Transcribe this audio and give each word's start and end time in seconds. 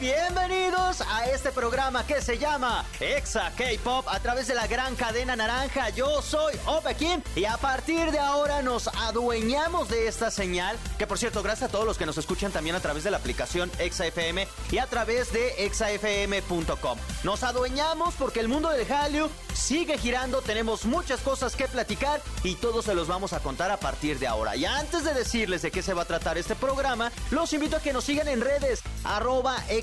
Bienvenidos 0.00 1.02
a 1.02 1.26
este 1.30 1.52
programa 1.52 2.04
que 2.04 2.20
se 2.20 2.36
llama 2.36 2.84
Exa 2.98 3.52
K-Pop 3.56 4.06
a 4.08 4.18
través 4.18 4.48
de 4.48 4.54
la 4.54 4.66
gran 4.66 4.96
cadena 4.96 5.36
naranja. 5.36 5.90
Yo 5.90 6.20
soy 6.20 6.54
Opa 6.66 6.94
Kim 6.94 7.22
y 7.36 7.44
a 7.44 7.56
partir 7.56 8.10
de 8.10 8.18
ahora 8.18 8.60
nos 8.60 8.88
adueñamos 8.88 9.88
de 9.88 10.08
esta 10.08 10.32
señal. 10.32 10.76
Que 10.98 11.06
por 11.06 11.18
cierto, 11.18 11.42
gracias 11.44 11.70
a 11.70 11.72
todos 11.72 11.86
los 11.86 11.96
que 11.96 12.06
nos 12.06 12.18
escuchan 12.18 12.50
también 12.50 12.74
a 12.74 12.80
través 12.80 13.04
de 13.04 13.12
la 13.12 13.18
aplicación 13.18 13.70
Exa 13.78 14.06
FM 14.06 14.48
y 14.72 14.78
a 14.78 14.86
través 14.86 15.32
de 15.32 15.64
exafm.com. 15.64 16.98
Nos 17.22 17.42
adueñamos 17.44 18.14
porque 18.14 18.40
el 18.40 18.48
mundo 18.48 18.70
del 18.70 18.86
Hallyu 18.86 19.30
sigue 19.54 19.96
girando, 19.96 20.42
tenemos 20.42 20.84
muchas 20.84 21.20
cosas 21.20 21.54
que 21.54 21.68
platicar 21.68 22.20
y 22.42 22.56
todos 22.56 22.84
se 22.86 22.94
los 22.94 23.06
vamos 23.06 23.32
a 23.32 23.40
contar 23.40 23.70
a 23.70 23.78
partir 23.78 24.18
de 24.18 24.26
ahora. 24.26 24.56
Y 24.56 24.64
antes 24.64 25.04
de 25.04 25.14
decirles 25.14 25.62
de 25.62 25.70
qué 25.70 25.82
se 25.82 25.94
va 25.94 26.02
a 26.02 26.06
tratar 26.06 26.36
este 26.36 26.56
programa, 26.56 27.12
los 27.30 27.52
invito 27.52 27.76
a 27.76 27.80
que 27.80 27.92
nos 27.92 28.04
sigan 28.04 28.26
en 28.26 28.40
redes, 28.40 28.82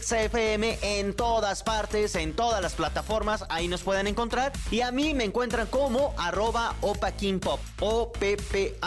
exafm 0.02 0.64
en 0.82 1.14
todas 1.14 1.62
partes, 1.62 2.16
en 2.16 2.34
todas 2.34 2.60
las 2.62 2.74
plataformas, 2.74 3.46
ahí 3.50 3.68
nos 3.68 3.84
pueden 3.84 4.08
encontrar. 4.08 4.52
Y 4.72 4.82
a 4.82 4.92
mí 4.92 5.14
me 5.14 5.26
encuentran 5.26 5.68
como 5.68 6.16
arroba 6.18 6.74
opakimpop, 6.82 7.60
O-P-P-A-K-I-M-P-O-P. 7.80 8.82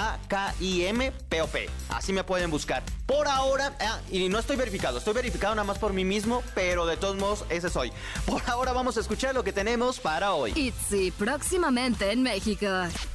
Así 1.88 2.12
me 2.12 2.24
pueden 2.24 2.50
buscar. 2.50 2.82
Por 3.06 3.28
ahora, 3.28 3.76
ah, 3.80 4.00
y 4.10 4.28
no 4.30 4.38
estoy 4.38 4.56
verificado, 4.56 4.98
estoy 4.98 5.12
verificado 5.12 5.54
nada 5.54 5.66
más 5.66 5.78
por 5.78 5.92
mí 5.92 6.04
mismo, 6.04 6.42
pero 6.54 6.86
de 6.86 6.96
todos 6.96 7.16
modos, 7.16 7.44
ese 7.50 7.68
soy. 7.68 7.92
Por 8.26 8.42
ahora 8.46 8.72
vamos 8.72 8.96
a 8.96 9.00
escuchar 9.00 9.34
lo 9.34 9.44
que 9.44 9.52
tenemos 9.52 10.00
para 10.00 10.32
hoy. 10.32 10.52
ITZY, 10.56 11.10
próximamente 11.10 12.10
en 12.12 12.22
México. 12.22 12.66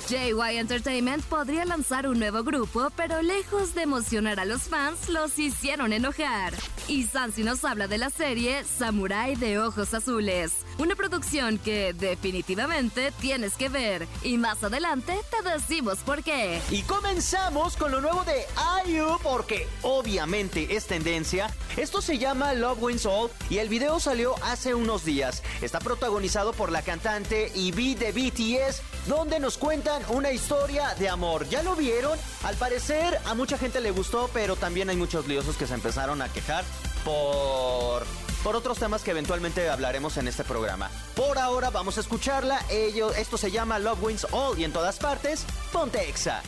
JY 0.07 0.57
Entertainment 0.57 1.23
podría 1.25 1.65
lanzar 1.65 2.07
un 2.07 2.19
nuevo 2.19 2.43
grupo, 2.43 2.91
pero 2.95 3.21
lejos 3.23 3.73
de 3.73 3.81
emocionar 3.81 4.39
a 4.39 4.45
los 4.45 4.63
fans, 4.63 5.09
los 5.09 5.39
hicieron 5.39 5.91
enojar. 5.91 6.53
Y 6.87 7.03
Sansi 7.03 7.43
nos 7.43 7.65
habla 7.65 7.87
de 7.89 7.97
la 7.97 8.11
serie 8.11 8.63
Samurai 8.63 9.35
de 9.35 9.57
Ojos 9.57 9.95
Azules, 9.95 10.53
una 10.77 10.95
producción 10.95 11.57
que 11.57 11.93
definitivamente 11.93 13.11
tienes 13.19 13.55
que 13.55 13.67
ver. 13.67 14.07
Y 14.21 14.37
más 14.37 14.63
adelante 14.63 15.19
te 15.31 15.49
decimos 15.49 15.97
por 16.05 16.23
qué. 16.23 16.61
Y 16.69 16.83
comenzamos 16.83 17.75
con 17.75 17.91
lo 17.91 17.99
nuevo 17.99 18.23
de 18.25 18.45
IU, 18.87 19.17
porque 19.23 19.67
obviamente 19.81 20.75
es 20.75 20.85
tendencia. 20.85 21.49
Esto 21.77 22.01
se 22.01 22.19
llama 22.19 22.53
Love 22.53 22.83
Wins 22.83 23.05
All 23.07 23.31
y 23.49 23.57
el 23.57 23.69
video 23.69 23.99
salió 23.99 24.35
hace 24.43 24.75
unos 24.75 25.03
días. 25.03 25.41
Está 25.61 25.79
protagonizado 25.79 26.53
por 26.53 26.71
la 26.71 26.83
cantante 26.83 27.51
Ivy 27.55 27.95
de 27.95 28.11
BTS, 28.11 28.81
donde 29.07 29.39
nos 29.39 29.57
cuentan 29.57 30.03
una 30.09 30.31
historia 30.31 30.93
de 30.99 31.09
amor. 31.09 31.49
¿Ya 31.49 31.63
lo 31.63 31.75
vieron? 31.75 32.19
Al 32.43 32.55
parecer 32.55 33.19
a 33.25 33.33
mucha 33.33 33.57
gente 33.57 33.81
le 33.81 33.89
gustó, 33.89 34.29
pero 34.31 34.55
también 34.55 34.89
hay 34.89 34.95
muchos 34.95 35.27
liosos 35.27 35.57
que 35.57 35.65
se 35.65 35.73
empezaron 35.73 36.21
a 36.21 36.31
quejar 36.31 36.63
por 37.03 38.05
por 38.43 38.55
otros 38.55 38.79
temas 38.79 39.03
que 39.03 39.11
eventualmente 39.11 39.69
hablaremos 39.69 40.17
en 40.17 40.27
este 40.27 40.43
programa. 40.43 40.89
Por 41.15 41.37
ahora 41.37 41.69
vamos 41.69 41.97
a 41.97 42.01
escucharla. 42.01 42.63
Ello, 42.69 43.13
esto 43.13 43.37
se 43.37 43.51
llama 43.51 43.79
Love 43.79 44.03
Wins 44.03 44.27
All 44.31 44.57
y 44.57 44.63
en 44.63 44.71
todas 44.71 44.97
partes, 44.97 45.45
ponte 45.73 46.07
Exa. 46.07 46.41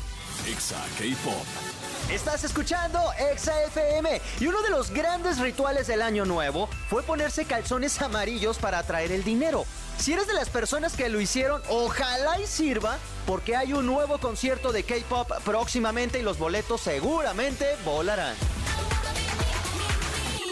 Exa 0.48 0.78
K-Pop. 0.98 1.46
Estás 2.10 2.44
escuchando 2.44 3.00
Exa 3.32 3.62
FM 3.64 4.22
y 4.40 4.48
uno 4.48 4.62
de 4.62 4.70
los 4.70 4.92
grandes 4.92 5.40
rituales 5.40 5.88
del 5.88 6.02
año 6.02 6.26
nuevo 6.26 6.68
fue 6.90 7.04
ponerse 7.04 7.46
calzones 7.46 8.02
amarillos 8.02 8.58
para 8.58 8.80
atraer 8.80 9.12
el 9.12 9.24
dinero. 9.24 9.66
Si 9.98 10.14
eres 10.14 10.28
de 10.28 10.34
las 10.34 10.50
personas 10.50 10.96
que 10.96 11.10
lo 11.10 11.22
hicieron, 11.22 11.62
ojalá 11.70 12.40
y 12.40 12.48
sirva 12.48 12.98
porque 13.28 13.56
hay 13.56 13.74
un 13.74 13.86
nuevo 13.86 14.18
concierto 14.18 14.72
de 14.72 14.84
K-Pop 14.84 15.32
próximamente 15.46 16.20
y 16.20 16.24
los 16.24 16.38
boletos 16.38 16.82
seguramente 16.82 17.66
volarán. 17.86 18.36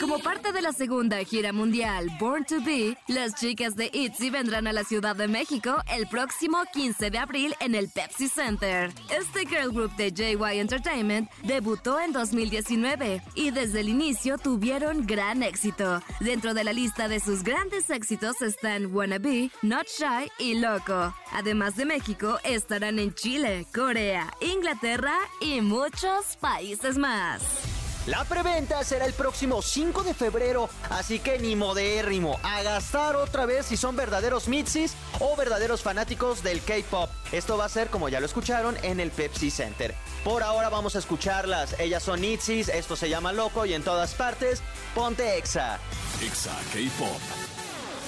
Como 0.10 0.24
parte 0.24 0.52
de 0.52 0.64
la 0.64 0.74
segunda 0.74 1.24
gira 1.24 1.54
mundial 1.54 2.10
Born 2.20 2.44
to 2.44 2.60
Be, 2.66 2.98
las 3.08 3.36
chicas 3.36 3.76
de 3.76 3.92
ITZY 3.94 4.32
vendrán 4.32 4.66
a 4.66 4.74
la 4.74 4.84
Ciudad 4.84 5.16
de 5.16 5.28
México 5.28 5.76
el 5.88 6.08
próximo 6.08 6.64
15 6.74 7.12
de 7.12 7.20
abril 7.20 7.54
en 7.60 7.76
el 7.76 7.90
Pepsi 7.90 8.28
Center. 8.28 8.92
Este 9.16 9.46
girl 9.46 9.72
group 9.72 9.96
de 9.98 10.12
JY 10.12 10.58
Entertainment 10.62 11.30
debutó 11.44 12.00
en 12.00 12.12
2019 12.12 13.22
y 13.36 13.52
desde 13.52 13.82
el 13.82 13.90
inicio 13.90 14.40
tuvieron 14.40 15.06
gran 15.06 15.44
éxito. 15.44 16.02
Dentro 16.22 16.56
de 16.56 16.64
la 16.64 16.74
lista 16.74 17.08
de 17.08 17.20
sus 17.20 17.44
grandes 17.44 17.92
éxitos 17.92 18.42
están 18.42 18.88
Wannabe, 18.92 19.52
Not 19.62 19.86
Shy 19.86 20.32
y 20.40 20.56
Loco. 20.56 21.14
Además 21.34 21.76
de 21.76 21.86
México, 21.86 22.40
estarán 22.44 22.98
en 22.98 23.14
Chile, 23.14 23.68
Corea, 23.76 24.34
Inglaterra 24.42 25.14
y 25.40 25.62
muchos 25.62 26.36
países 26.42 26.98
más. 26.98 27.79
La 28.10 28.26
preventa 28.26 28.84
será 28.84 29.06
el 29.06 29.14
próximo 29.14 29.62
5 29.62 30.02
de 30.02 30.16
febrero, 30.16 30.68
así 30.90 31.20
que 31.20 31.38
ni 31.38 31.56
modérrimo, 31.56 32.40
a 32.42 32.64
gastar 32.64 33.16
otra 33.16 33.46
vez 33.46 33.68
si 33.68 33.78
son 33.78 33.96
verdaderos 33.96 34.48
mitsis 34.48 34.96
o 35.20 35.36
verdaderos 35.36 35.84
fanáticos 35.84 36.42
del 36.42 36.60
K-pop. 36.64 37.08
Esto 37.32 37.56
va 37.56 37.66
a 37.66 37.70
ser, 37.70 37.90
como 37.90 38.10
ya 38.10 38.20
lo 38.20 38.26
escucharon, 38.26 38.76
en 38.82 39.00
el 39.00 39.12
Pepsi 39.12 39.52
Center. 39.52 39.94
Por 40.24 40.42
ahora 40.42 40.70
vamos 40.70 40.96
a 40.96 41.00
escucharlas. 41.00 41.80
Ellas 41.80 42.02
son 42.02 42.24
Itzies, 42.24 42.70
esto 42.70 42.96
se 42.96 43.10
llama 43.10 43.32
Loco 43.32 43.68
y 43.68 43.76
en 43.76 43.84
todas 43.84 44.16
partes, 44.16 44.64
ponte 44.96 45.38
Exa. 45.38 45.78
Exa 46.20 46.58
K-Pop. 46.74 47.22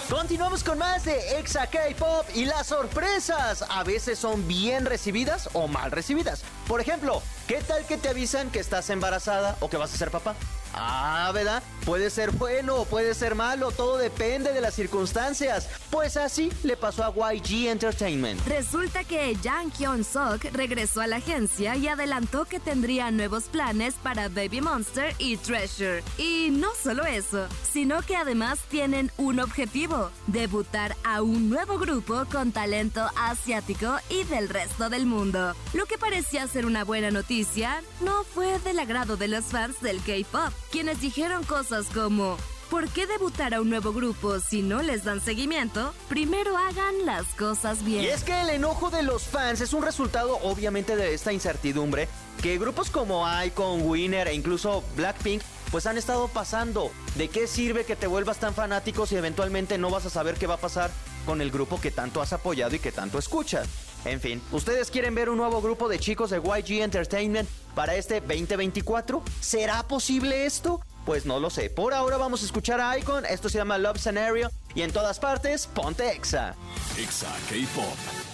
Continuamos 0.10 0.64
con 0.64 0.78
más 0.78 1.06
de 1.06 1.40
Exa 1.40 1.68
K-Pop 1.68 2.26
y 2.34 2.46
las 2.46 2.68
sorpresas 2.68 3.64
a 3.70 3.84
veces 3.84 4.20
son 4.20 4.46
bien 4.48 4.86
recibidas 4.86 5.48
o 5.54 5.68
mal 5.68 5.92
recibidas. 5.92 6.44
Por 6.68 6.82
ejemplo, 6.82 7.22
¿qué 7.48 7.62
tal 7.68 7.86
que 7.86 7.98
te 7.98 8.10
avisan 8.10 8.50
que 8.52 8.60
estás 8.60 8.90
embarazada 8.90 9.56
o 9.60 9.70
que 9.70 9.78
vas 9.78 9.94
a 9.94 9.98
ser 9.98 10.12
papá? 10.12 10.36
Ah, 10.74 11.32
¿verdad? 11.34 11.64
Puede 11.86 12.10
ser 12.10 12.32
bueno 12.32 12.82
puede 12.86 13.14
ser 13.14 13.36
malo, 13.36 13.72
todo 13.72 13.98
depende 13.98 14.54
de 14.54 14.62
las 14.62 14.76
circunstancias. 14.76 15.70
Pues 15.90 16.18
así 16.18 16.52
le 16.64 16.78
pasó 16.78 17.04
a 17.04 17.34
YG 17.34 17.68
Entertainment. 17.68 18.46
Resulta 18.48 19.04
que 19.04 19.36
Jang 19.42 19.72
Hyun 19.72 20.04
Sok 20.04 20.46
regresó 20.54 21.02
a 21.02 21.08
la 21.08 21.18
agencia 21.18 21.76
y 21.76 21.88
adelantó 21.88 22.46
que 22.46 22.60
tendría 22.60 23.12
nuevos 23.12 23.46
planes 23.46 23.96
para 23.96 24.30
Baby 24.30 24.62
Monster 24.62 25.16
y 25.18 25.38
Treasure. 25.38 26.04
Y 26.18 26.50
no 26.52 26.70
solo 26.82 27.06
eso, 27.06 27.48
sino 27.72 28.02
que 28.02 28.16
además 28.16 28.60
tienen 28.70 29.12
un 29.18 29.40
objetivo, 29.40 30.12
debutar 30.28 30.96
a 31.04 31.22
un 31.22 31.50
nuevo 31.50 31.78
grupo 31.78 32.26
con 32.32 32.52
talento 32.52 33.06
asiático 33.16 33.98
y 34.10 34.24
del 34.26 34.50
resto 34.50 34.90
del 34.90 35.06
mundo. 35.06 35.54
Lo 35.74 35.86
que 35.86 35.98
parecía 35.98 36.48
ser 36.48 36.66
una 36.66 36.84
buena 36.84 37.12
noticia, 37.12 37.82
no 38.02 38.24
fue 38.24 38.60
del 38.60 38.80
agrado 38.80 39.18
de 39.18 39.28
los 39.28 39.46
fans 39.46 39.82
del 39.82 40.02
K-Pop, 40.02 40.54
quienes 40.72 41.02
dijeron 41.02 41.44
cosas 41.44 41.86
como... 41.94 42.38
¿Por 42.70 42.88
qué 42.88 43.06
debutar 43.06 43.54
a 43.54 43.60
un 43.60 43.70
nuevo 43.70 43.92
grupo 43.92 44.40
si 44.40 44.62
no 44.62 44.82
les 44.82 45.04
dan 45.04 45.20
seguimiento? 45.20 45.94
Primero 46.08 46.56
hagan 46.56 47.06
las 47.06 47.26
cosas 47.34 47.84
bien. 47.84 48.06
Y 48.06 48.08
es 48.08 48.24
que 48.24 48.40
el 48.40 48.50
enojo 48.50 48.90
de 48.90 49.04
los 49.04 49.24
fans 49.24 49.60
es 49.60 49.74
un 49.74 49.84
resultado 49.84 50.40
obviamente 50.44 50.96
de 50.96 51.14
esta 51.14 51.34
incertidumbre 51.34 52.08
que 52.42 52.58
grupos 52.58 52.90
como 52.90 53.26
Icon, 53.44 53.82
Winner 53.82 54.30
e 54.30 54.34
incluso 54.34 54.86
Blackpink 54.96 55.42
pues 55.70 55.86
han 55.86 55.98
estado 55.98 56.30
pasando. 56.30 56.92
¿De 57.16 57.28
qué 57.28 57.46
sirve 57.46 57.84
que 57.84 57.98
te 57.98 58.08
vuelvas 58.08 58.40
tan 58.40 58.54
fanático 58.54 59.06
si 59.06 59.18
eventualmente 59.18 59.78
no 59.78 59.90
vas 59.90 60.06
a 60.06 60.10
saber 60.10 60.36
qué 60.36 60.48
va 60.48 60.54
a 60.54 60.62
pasar 60.62 60.92
con 61.26 61.42
el 61.42 61.52
grupo 61.52 61.82
que 61.82 61.92
tanto 61.92 62.22
has 62.22 62.32
apoyado 62.32 62.74
y 62.74 62.80
que 62.80 62.94
tanto 62.94 63.20
escuchas? 63.20 63.68
En 64.06 64.20
fin, 64.20 64.42
¿ustedes 64.52 64.90
quieren 64.90 65.14
ver 65.14 65.30
un 65.30 65.38
nuevo 65.38 65.62
grupo 65.62 65.88
de 65.88 66.00
chicos 66.00 66.32
de 66.32 66.38
YG 66.38 66.82
Entertainment 66.82 67.48
para 67.76 67.96
este 67.96 68.20
2024? 68.20 69.22
¿Será 69.40 69.88
posible 69.88 70.46
esto? 70.46 70.82
Pues 71.06 71.26
no 71.26 71.40
lo 71.40 71.50
sé. 71.50 71.70
Por 71.70 71.94
ahora 71.94 72.18
vamos 72.18 72.42
a 72.42 72.46
escuchar 72.46 72.80
a 72.80 72.98
Icon. 72.98 73.26
Esto 73.26 73.50
se 73.50 73.58
llama 73.58 73.78
Love 73.78 74.00
Scenario. 74.00 74.50
Y 74.76 74.82
en 74.82 74.92
todas 74.92 75.20
partes, 75.20 75.68
ponte 75.68 76.12
Exa. 76.12 76.56
Exa 76.98 77.32
K-Pop. 77.50 78.31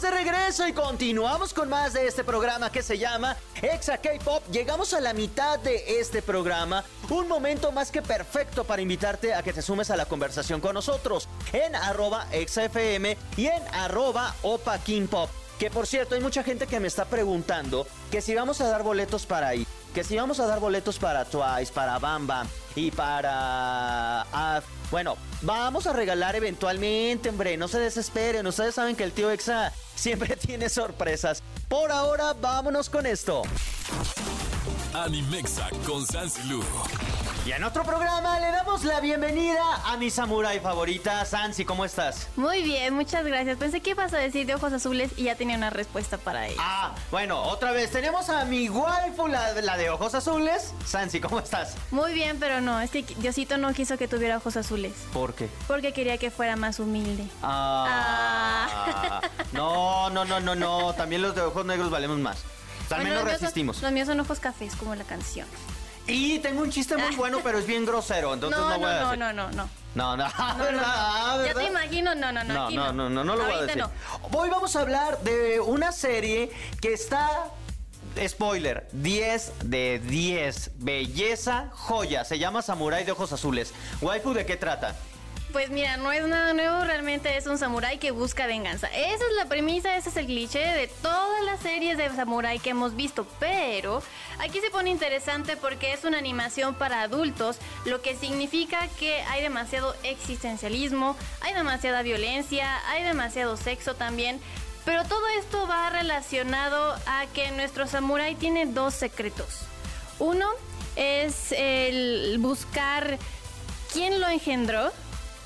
De 0.00 0.10
regreso 0.10 0.68
y 0.68 0.74
continuamos 0.74 1.54
con 1.54 1.70
más 1.70 1.94
de 1.94 2.06
este 2.06 2.22
programa 2.22 2.70
que 2.70 2.82
se 2.82 2.98
llama 2.98 3.34
Exa 3.62 3.96
K-Pop. 3.96 4.42
Llegamos 4.52 4.92
a 4.92 5.00
la 5.00 5.14
mitad 5.14 5.58
de 5.58 6.00
este 6.00 6.20
programa, 6.20 6.84
un 7.08 7.26
momento 7.26 7.72
más 7.72 7.90
que 7.90 8.02
perfecto 8.02 8.64
para 8.64 8.82
invitarte 8.82 9.32
a 9.32 9.42
que 9.42 9.54
te 9.54 9.62
sumes 9.62 9.90
a 9.90 9.96
la 9.96 10.04
conversación 10.04 10.60
con 10.60 10.74
nosotros 10.74 11.30
en 11.54 11.74
arroba 11.74 12.26
ExaFM 12.30 13.16
y 13.38 13.46
en 13.46 13.62
arroba 13.72 14.34
Opa 14.42 14.78
King 14.80 15.06
Pop. 15.06 15.30
Que 15.58 15.70
por 15.70 15.86
cierto, 15.86 16.14
hay 16.14 16.20
mucha 16.20 16.42
gente 16.42 16.66
que 16.66 16.78
me 16.78 16.88
está 16.88 17.06
preguntando 17.06 17.86
que 18.10 18.20
si 18.20 18.34
vamos 18.34 18.60
a 18.60 18.68
dar 18.68 18.82
boletos 18.82 19.24
para 19.24 19.48
ahí. 19.48 19.66
Que 19.96 20.04
si 20.04 20.14
vamos 20.14 20.38
a 20.40 20.46
dar 20.46 20.60
boletos 20.60 20.98
para 20.98 21.24
Twice, 21.24 21.72
para 21.72 21.98
Bamba 21.98 22.46
y 22.74 22.90
para... 22.90 24.26
ah, 24.30 24.60
bueno, 24.90 25.16
vamos 25.40 25.86
a 25.86 25.94
regalar 25.94 26.36
eventualmente, 26.36 27.30
hombre, 27.30 27.56
no 27.56 27.66
se 27.66 27.78
desesperen, 27.78 28.46
ustedes 28.46 28.74
saben 28.74 28.94
que 28.94 29.04
el 29.04 29.12
tío 29.12 29.30
Exa 29.30 29.72
siempre 29.94 30.36
tiene 30.36 30.68
sorpresas. 30.68 31.42
Por 31.66 31.90
ahora, 31.90 32.34
vámonos 32.34 32.90
con 32.90 33.06
esto. 33.06 33.40
Animexa 34.92 35.70
con 35.86 36.04
Sansilu. 36.04 36.62
Y 37.46 37.52
en 37.52 37.62
otro 37.62 37.84
programa 37.84 38.40
le 38.40 38.50
damos 38.50 38.82
la 38.82 38.98
bienvenida 38.98 39.62
a 39.84 39.96
mi 39.96 40.10
samurai 40.10 40.58
favorita, 40.58 41.24
Sansi, 41.24 41.64
¿cómo 41.64 41.84
estás? 41.84 42.26
Muy 42.34 42.60
bien, 42.64 42.92
muchas 42.92 43.24
gracias. 43.24 43.56
Pensé 43.56 43.80
que 43.80 43.90
ibas 43.90 44.12
a 44.14 44.18
decir 44.18 44.46
de 44.46 44.56
ojos 44.56 44.72
azules 44.72 45.12
y 45.16 45.24
ya 45.24 45.36
tenía 45.36 45.56
una 45.56 45.70
respuesta 45.70 46.18
para 46.18 46.48
ello. 46.48 46.56
Ah, 46.58 46.92
bueno, 47.12 47.40
otra 47.40 47.70
vez 47.70 47.92
tenemos 47.92 48.28
a 48.30 48.44
mi 48.46 48.68
waifu, 48.68 49.28
la, 49.28 49.52
la 49.60 49.76
de 49.76 49.90
ojos 49.90 50.16
azules. 50.16 50.74
Sansi, 50.84 51.20
¿cómo 51.20 51.38
estás? 51.38 51.76
Muy 51.92 52.14
bien, 52.14 52.38
pero 52.40 52.60
no, 52.60 52.80
es 52.80 52.90
que 52.90 53.02
Diosito 53.04 53.58
no 53.58 53.72
quiso 53.74 53.96
que 53.96 54.08
tuviera 54.08 54.38
ojos 54.38 54.56
azules. 54.56 54.92
¿Por 55.12 55.34
qué? 55.34 55.48
Porque 55.68 55.92
quería 55.92 56.18
que 56.18 56.32
fuera 56.32 56.56
más 56.56 56.80
humilde. 56.80 57.28
Ah, 57.44 59.20
No, 59.52 60.10
no, 60.10 60.24
no, 60.24 60.40
no, 60.40 60.56
no. 60.56 60.94
También 60.94 61.22
los 61.22 61.36
de 61.36 61.42
ojos 61.42 61.64
negros 61.64 61.90
valemos 61.90 62.18
más. 62.18 62.38
Al 62.90 63.04
menos 63.04 63.20
son- 63.20 63.28
resistimos. 63.30 63.82
los 63.82 63.92
míos 63.92 64.08
son 64.08 64.18
ojos 64.18 64.40
cafés, 64.40 64.74
como 64.74 64.96
la 64.96 65.04
canción. 65.04 65.46
Y 66.08 66.38
tengo 66.38 66.62
un 66.62 66.70
chiste 66.70 66.96
muy 66.96 67.14
bueno, 67.16 67.40
pero 67.42 67.58
es 67.58 67.66
bien 67.66 67.84
grosero, 67.84 68.32
entonces 68.34 68.58
no, 68.60 68.70
no, 68.70 68.78
voy 68.78 68.88
a 68.88 69.00
no, 69.00 69.04
decir. 69.06 69.18
no, 69.18 69.32
no, 69.32 69.50
no. 69.50 69.68
No, 69.94 70.16
no, 70.16 70.24
ah, 70.24 70.54
No, 70.58 70.58
no, 70.58 70.64
¿verdad? 70.64 70.82
Ah, 70.86 71.34
no. 71.38 71.46
Ya 71.46 71.54
te 71.54 71.64
imagino, 71.64 72.14
no, 72.14 72.32
no, 72.32 72.44
no. 72.44 72.54
No, 72.54 72.66
aquí 72.66 72.76
no, 72.76 72.92
no, 72.92 73.08
no, 73.10 73.24
no 73.24 73.34
lo 73.36 73.42
voy 73.42 73.52
a 73.52 73.56
Ahorita 73.56 73.74
decir. 73.74 73.82
no. 74.30 74.38
Hoy 74.38 74.48
vamos 74.50 74.76
a 74.76 74.80
hablar 74.80 75.18
de 75.22 75.58
una 75.60 75.92
serie 75.92 76.50
que 76.80 76.92
está. 76.92 77.48
Spoiler, 78.26 78.88
10 78.92 79.52
de 79.64 79.98
10. 79.98 80.70
Belleza, 80.76 81.70
joya. 81.72 82.24
Se 82.24 82.38
llama 82.38 82.62
Samurai 82.62 83.04
de 83.04 83.12
Ojos 83.12 83.32
Azules. 83.32 83.74
Waifu, 84.00 84.32
¿de 84.32 84.46
qué 84.46 84.56
trata? 84.56 84.94
Pues 85.56 85.70
mira, 85.70 85.96
no 85.96 86.12
es 86.12 86.22
nada 86.26 86.52
nuevo, 86.52 86.84
realmente 86.84 87.34
es 87.34 87.46
un 87.46 87.56
samurái 87.56 87.96
que 87.96 88.10
busca 88.10 88.46
venganza. 88.46 88.88
Esa 88.88 89.24
es 89.24 89.36
la 89.38 89.46
premisa, 89.46 89.96
ese 89.96 90.10
es 90.10 90.16
el 90.18 90.26
cliché 90.26 90.58
de 90.58 90.86
todas 90.86 91.42
las 91.46 91.60
series 91.60 91.96
de 91.96 92.10
samurái 92.10 92.58
que 92.58 92.68
hemos 92.68 92.94
visto, 92.94 93.26
pero 93.40 94.02
aquí 94.38 94.60
se 94.60 94.68
pone 94.68 94.90
interesante 94.90 95.56
porque 95.56 95.94
es 95.94 96.04
una 96.04 96.18
animación 96.18 96.74
para 96.74 97.00
adultos, 97.00 97.56
lo 97.86 98.02
que 98.02 98.14
significa 98.14 98.86
que 98.98 99.22
hay 99.22 99.40
demasiado 99.40 99.96
existencialismo, 100.02 101.16
hay 101.40 101.54
demasiada 101.54 102.02
violencia, 102.02 102.78
hay 102.90 103.02
demasiado 103.04 103.56
sexo 103.56 103.94
también. 103.94 104.38
Pero 104.84 105.04
todo 105.04 105.26
esto 105.38 105.66
va 105.66 105.88
relacionado 105.88 106.96
a 107.06 107.24
que 107.32 107.50
nuestro 107.52 107.86
samurái 107.86 108.34
tiene 108.34 108.66
dos 108.66 108.92
secretos. 108.92 109.60
Uno 110.18 110.50
es 110.96 111.52
el 111.52 112.36
buscar 112.40 113.18
quién 113.90 114.20
lo 114.20 114.28
engendró. 114.28 114.92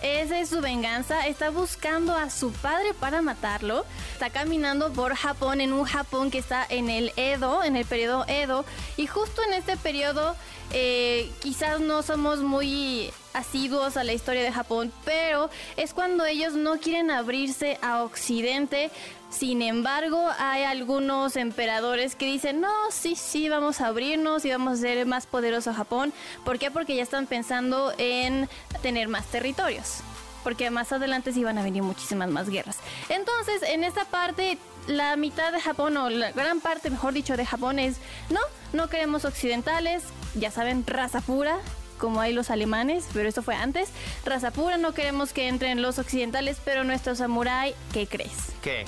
Esa 0.02 0.40
es 0.40 0.48
su 0.48 0.60
venganza. 0.60 1.26
Está 1.26 1.50
buscando 1.50 2.14
a 2.14 2.30
su 2.30 2.52
padre 2.52 2.94
para 2.94 3.22
matarlo. 3.22 3.84
Está 4.12 4.30
caminando 4.30 4.92
por 4.92 5.14
Japón, 5.14 5.60
en 5.60 5.72
un 5.72 5.84
Japón 5.84 6.30
que 6.30 6.38
está 6.38 6.64
en 6.68 6.88
el 6.88 7.12
Edo, 7.16 7.62
en 7.62 7.76
el 7.76 7.84
periodo 7.84 8.24
Edo. 8.26 8.64
Y 8.96 9.06
justo 9.06 9.42
en 9.42 9.54
este 9.54 9.76
periodo, 9.76 10.36
eh, 10.72 11.30
quizás 11.40 11.80
no 11.80 12.02
somos 12.02 12.40
muy 12.40 13.12
asiduos 13.32 13.96
a 13.96 14.04
la 14.04 14.12
historia 14.12 14.42
de 14.42 14.52
Japón, 14.52 14.92
pero 15.04 15.50
es 15.76 15.94
cuando 15.94 16.24
ellos 16.24 16.54
no 16.54 16.78
quieren 16.78 17.10
abrirse 17.10 17.78
a 17.82 18.02
Occidente. 18.02 18.90
Sin 19.30 19.62
embargo, 19.62 20.28
hay 20.38 20.64
algunos 20.64 21.36
emperadores 21.36 22.16
que 22.16 22.26
dicen, 22.26 22.60
no, 22.60 22.72
sí, 22.90 23.14
sí, 23.14 23.48
vamos 23.48 23.80
a 23.80 23.86
abrirnos 23.86 24.44
y 24.44 24.50
vamos 24.50 24.78
a 24.78 24.82
ser 24.82 25.06
más 25.06 25.26
poderoso 25.26 25.72
Japón. 25.72 26.12
¿Por 26.44 26.58
qué? 26.58 26.70
Porque 26.70 26.96
ya 26.96 27.04
están 27.04 27.26
pensando 27.26 27.92
en 27.96 28.48
tener 28.82 29.08
más 29.08 29.26
territorios. 29.26 29.98
Porque 30.42 30.70
más 30.70 30.90
adelante 30.90 31.32
sí 31.32 31.44
van 31.44 31.58
a 31.58 31.62
venir 31.62 31.82
muchísimas 31.82 32.28
más 32.28 32.48
guerras. 32.48 32.78
Entonces, 33.08 33.62
en 33.62 33.84
esta 33.84 34.04
parte, 34.04 34.58
la 34.88 35.14
mitad 35.16 35.52
de 35.52 35.60
Japón, 35.60 35.96
o 35.96 36.10
la 36.10 36.32
gran 36.32 36.60
parte, 36.60 36.90
mejor 36.90 37.12
dicho, 37.12 37.36
de 37.36 37.46
Japón 37.46 37.78
es, 37.78 37.98
no, 38.30 38.40
no 38.72 38.88
queremos 38.88 39.24
occidentales, 39.24 40.02
ya 40.34 40.50
saben, 40.50 40.84
raza 40.86 41.20
pura, 41.20 41.58
como 41.98 42.20
hay 42.20 42.32
los 42.32 42.50
alemanes, 42.50 43.06
pero 43.12 43.28
esto 43.28 43.42
fue 43.42 43.54
antes. 43.54 43.90
Raza 44.24 44.50
pura, 44.50 44.76
no 44.76 44.92
queremos 44.92 45.32
que 45.32 45.46
entren 45.46 45.82
los 45.82 45.98
occidentales, 46.00 46.60
pero 46.64 46.82
nuestro 46.82 47.14
samurái, 47.14 47.74
¿qué 47.92 48.06
crees? 48.08 48.32
¿Qué? 48.62 48.86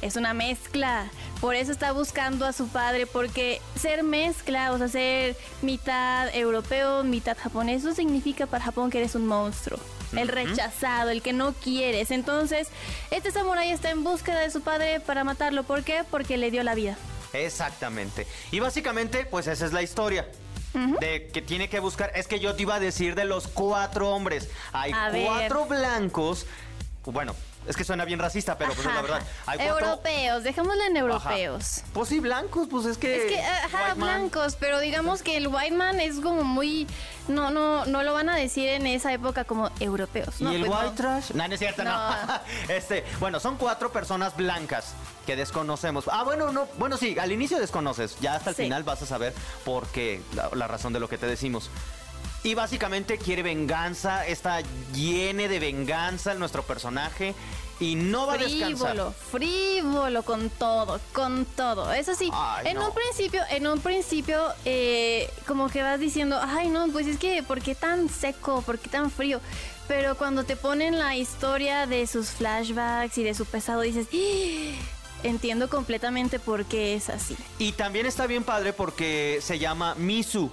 Es 0.00 0.16
una 0.16 0.32
mezcla. 0.32 1.10
Por 1.40 1.54
eso 1.54 1.72
está 1.72 1.92
buscando 1.92 2.46
a 2.46 2.52
su 2.52 2.68
padre, 2.68 3.06
porque 3.06 3.60
ser 3.78 4.02
mezcla, 4.04 4.72
o 4.72 4.78
sea, 4.78 4.88
ser 4.88 5.36
mitad 5.62 6.34
europeo, 6.34 7.02
mitad 7.04 7.36
japonés, 7.36 7.82
eso 7.84 7.94
significa 7.94 8.46
para 8.46 8.64
Japón 8.64 8.90
que 8.90 8.98
eres 8.98 9.14
un 9.14 9.26
monstruo. 9.26 9.78
El 10.16 10.28
rechazado, 10.28 11.10
el 11.10 11.20
que 11.20 11.32
no 11.32 11.52
quieres. 11.52 12.10
Entonces, 12.10 12.68
este 13.10 13.30
samurái 13.30 13.70
está 13.70 13.90
en 13.90 14.04
búsqueda 14.04 14.40
de 14.40 14.50
su 14.50 14.62
padre 14.62 15.00
para 15.00 15.22
matarlo. 15.22 15.64
¿Por 15.64 15.82
qué? 15.84 16.02
Porque 16.10 16.38
le 16.38 16.50
dio 16.50 16.62
la 16.62 16.74
vida. 16.74 16.96
Exactamente. 17.34 18.26
Y 18.50 18.60
básicamente, 18.60 19.26
pues 19.26 19.46
esa 19.48 19.66
es 19.66 19.72
la 19.72 19.82
historia. 19.82 20.26
De 21.00 21.26
que 21.26 21.42
tiene 21.42 21.68
que 21.68 21.80
buscar. 21.80 22.12
Es 22.14 22.28
que 22.28 22.38
yo 22.38 22.54
te 22.54 22.62
iba 22.62 22.76
a 22.76 22.80
decir 22.80 23.16
de 23.16 23.24
los 23.24 23.48
cuatro 23.48 24.10
hombres. 24.10 24.48
Hay 24.72 24.92
A 24.94 25.10
ver. 25.10 25.26
cuatro 25.26 25.66
blancos. 25.66 26.46
Bueno, 27.12 27.34
es 27.66 27.76
que 27.76 27.84
suena 27.84 28.04
bien 28.04 28.18
racista, 28.18 28.58
pero 28.58 28.68
pues 28.74 28.80
es 28.80 28.84
la 28.86 28.92
Ajá, 28.92 29.02
verdad. 29.02 29.16
ajá. 29.18 29.52
Hay 29.52 29.58
cuatro. 29.58 29.86
Europeos, 29.86 30.42
dejémoslo 30.44 30.82
en 30.84 30.96
Ajá. 30.96 31.00
europeos. 31.00 31.82
Pues 31.92 32.08
sí, 32.08 32.20
blancos, 32.20 32.68
pues 32.70 32.86
es 32.86 32.98
que. 32.98 33.16
Es 33.16 33.32
que, 33.32 33.42
ajá, 33.42 33.94
man. 33.94 33.98
blancos, 34.20 34.56
pero 34.56 34.78
digamos 34.80 35.22
que 35.22 35.36
el 35.36 35.48
white 35.48 35.74
man 35.74 36.00
es 36.00 36.20
como 36.20 36.44
muy... 36.44 36.86
No, 37.28 37.50
no, 37.50 37.84
no 37.86 38.02
lo 38.02 38.14
van 38.14 38.28
a 38.30 38.36
decir 38.36 38.68
en 38.68 38.86
esa 38.86 39.12
época 39.12 39.44
como 39.44 39.70
europeos. 39.80 40.40
¿Y 40.40 40.44
No, 40.44 40.52
el 40.52 40.60
pues 40.60 40.70
no. 40.70 40.78
white 40.80 40.96
trash? 40.96 41.30
No, 41.32 41.46
no 41.48 41.54
es 41.54 41.58
cierto, 41.60 41.84
no. 41.84 41.90
No. 42.26 42.40
este, 42.68 43.04
bueno, 43.20 43.38
son 43.40 43.56
cuatro 43.56 43.90
personas 43.92 44.34
blancas 44.36 44.92
que 45.26 45.36
desconocemos. 45.36 46.08
Ah, 46.10 46.22
bueno, 46.24 46.52
no, 46.52 46.66
bueno, 46.78 46.96
sí, 46.96 47.18
al 47.18 47.32
inicio 47.32 47.58
desconoces. 47.58 48.16
Ya 48.20 48.34
hasta 48.34 48.50
el 48.50 48.56
Sí. 48.56 48.62
final 48.64 48.82
vas 48.84 49.02
a 49.02 49.06
saber 49.06 49.34
por 49.64 49.86
qué, 49.88 50.22
la, 50.34 50.48
la 50.54 50.66
razón 50.68 50.92
de 50.92 51.00
lo 51.00 51.08
que 51.08 51.18
te 51.18 51.26
decimos. 51.26 51.70
Y 52.44 52.54
básicamente 52.54 53.18
quiere 53.18 53.42
venganza, 53.42 54.26
está 54.26 54.60
llene 54.94 55.48
de 55.48 55.58
venganza 55.58 56.34
nuestro 56.34 56.62
personaje 56.62 57.34
y 57.80 57.94
no 57.96 58.26
va 58.26 58.34
a 58.34 58.38
descansar. 58.38 58.92
Frívolo, 58.92 59.12
frívolo 59.30 60.22
con 60.22 60.48
todo, 60.50 61.00
con 61.12 61.44
todo. 61.44 61.92
Eso 61.92 62.14
sí, 62.14 62.30
Ay, 62.32 62.68
en 62.68 62.76
no. 62.76 62.88
un 62.88 62.94
principio, 62.94 63.42
en 63.50 63.66
un 63.66 63.80
principio, 63.80 64.40
eh, 64.64 65.30
como 65.46 65.68
que 65.68 65.82
vas 65.82 65.98
diciendo, 66.00 66.38
ay 66.42 66.68
no, 66.68 66.88
pues 66.88 67.06
es 67.06 67.18
que, 67.18 67.42
¿por 67.42 67.60
qué 67.60 67.74
tan 67.74 68.08
seco? 68.08 68.62
¿Por 68.62 68.78
qué 68.78 68.88
tan 68.88 69.10
frío? 69.10 69.40
Pero 69.88 70.16
cuando 70.16 70.44
te 70.44 70.54
ponen 70.56 70.98
la 70.98 71.16
historia 71.16 71.86
de 71.86 72.06
sus 72.06 72.28
flashbacks 72.30 73.16
y 73.18 73.24
de 73.24 73.34
su 73.34 73.46
pesado, 73.46 73.80
dices, 73.80 74.06
"Ah, 74.12 74.78
entiendo 75.24 75.68
completamente 75.68 76.38
por 76.38 76.64
qué 76.66 76.94
es 76.94 77.08
así. 77.08 77.36
Y 77.58 77.72
también 77.72 78.06
está 78.06 78.26
bien 78.26 78.44
padre 78.44 78.72
porque 78.72 79.38
se 79.42 79.58
llama 79.58 79.94
Misu. 79.96 80.50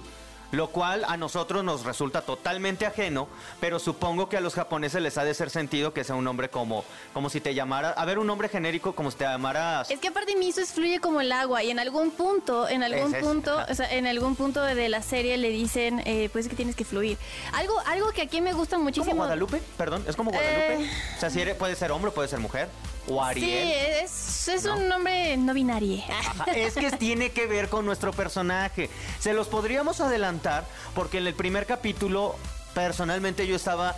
Lo 0.52 0.68
cual 0.68 1.04
a 1.08 1.16
nosotros 1.16 1.64
nos 1.64 1.84
resulta 1.84 2.22
totalmente 2.22 2.86
ajeno, 2.86 3.28
pero 3.60 3.78
supongo 3.78 4.28
que 4.28 4.36
a 4.36 4.40
los 4.40 4.54
japoneses 4.54 5.02
les 5.02 5.18
ha 5.18 5.24
de 5.24 5.34
ser 5.34 5.50
sentido 5.50 5.92
que 5.92 6.04
sea 6.04 6.14
un 6.14 6.24
nombre 6.24 6.48
como, 6.50 6.84
como 7.12 7.30
si 7.30 7.40
te 7.40 7.54
llamara, 7.54 7.90
a 7.90 8.04
ver, 8.04 8.18
un 8.18 8.26
nombre 8.26 8.48
genérico 8.48 8.94
como 8.94 9.10
si 9.10 9.16
te 9.18 9.24
llamaras... 9.24 9.90
Es 9.90 9.98
que 9.98 10.08
aparte 10.08 10.36
Miso 10.36 10.60
es 10.60 10.72
fluye 10.72 11.00
como 11.00 11.20
el 11.20 11.32
agua 11.32 11.62
y 11.64 11.70
en 11.70 11.78
algún 11.78 12.10
punto, 12.10 12.68
en 12.68 12.82
algún 12.82 13.14
es, 13.14 13.24
punto, 13.24 13.58
o 13.68 13.74
sea, 13.74 13.92
en 13.92 14.06
algún 14.06 14.36
punto 14.36 14.62
de 14.62 14.88
la 14.88 15.02
serie 15.02 15.36
le 15.36 15.48
dicen, 15.50 16.00
eh, 16.06 16.28
pues 16.32 16.48
que 16.48 16.54
tienes 16.56 16.76
que 16.76 16.84
fluir. 16.84 17.18
Algo, 17.52 17.74
algo 17.86 18.10
que 18.12 18.22
aquí 18.22 18.40
me 18.40 18.52
gusta 18.52 18.76
¿Como 18.76 18.84
muchísimo. 18.84 19.16
Guadalupe? 19.16 19.60
Perdón, 19.76 20.04
¿es 20.06 20.14
como 20.16 20.30
Guadalupe? 20.30 20.84
Eh. 20.84 20.90
O 21.16 21.20
sea, 21.20 21.30
si 21.30 21.40
eres- 21.40 21.56
puede 21.56 21.74
ser 21.74 21.90
hombre, 21.92 22.10
puede 22.12 22.28
ser 22.28 22.38
mujer. 22.38 22.68
O 23.08 23.22
Sí, 23.22 23.28
Ariel. 23.30 23.68
es, 24.04 24.48
es 24.48 24.64
un 24.64 24.88
nombre 24.88 25.36
no 25.36 25.54
binario. 25.54 26.02
Ajá, 26.10 26.44
Es 26.54 26.74
que 26.74 26.90
tiene 26.92 27.30
que 27.30 27.46
ver 27.46 27.68
con 27.68 27.84
nuestro 27.86 28.12
personaje. 28.12 28.90
Se 29.20 29.32
los 29.32 29.46
podríamos 29.48 30.00
adelantar 30.00 30.64
porque 30.94 31.18
en 31.18 31.26
el 31.26 31.34
primer 31.34 31.66
capítulo, 31.66 32.34
personalmente 32.74 33.46
yo 33.46 33.56
estaba. 33.56 33.94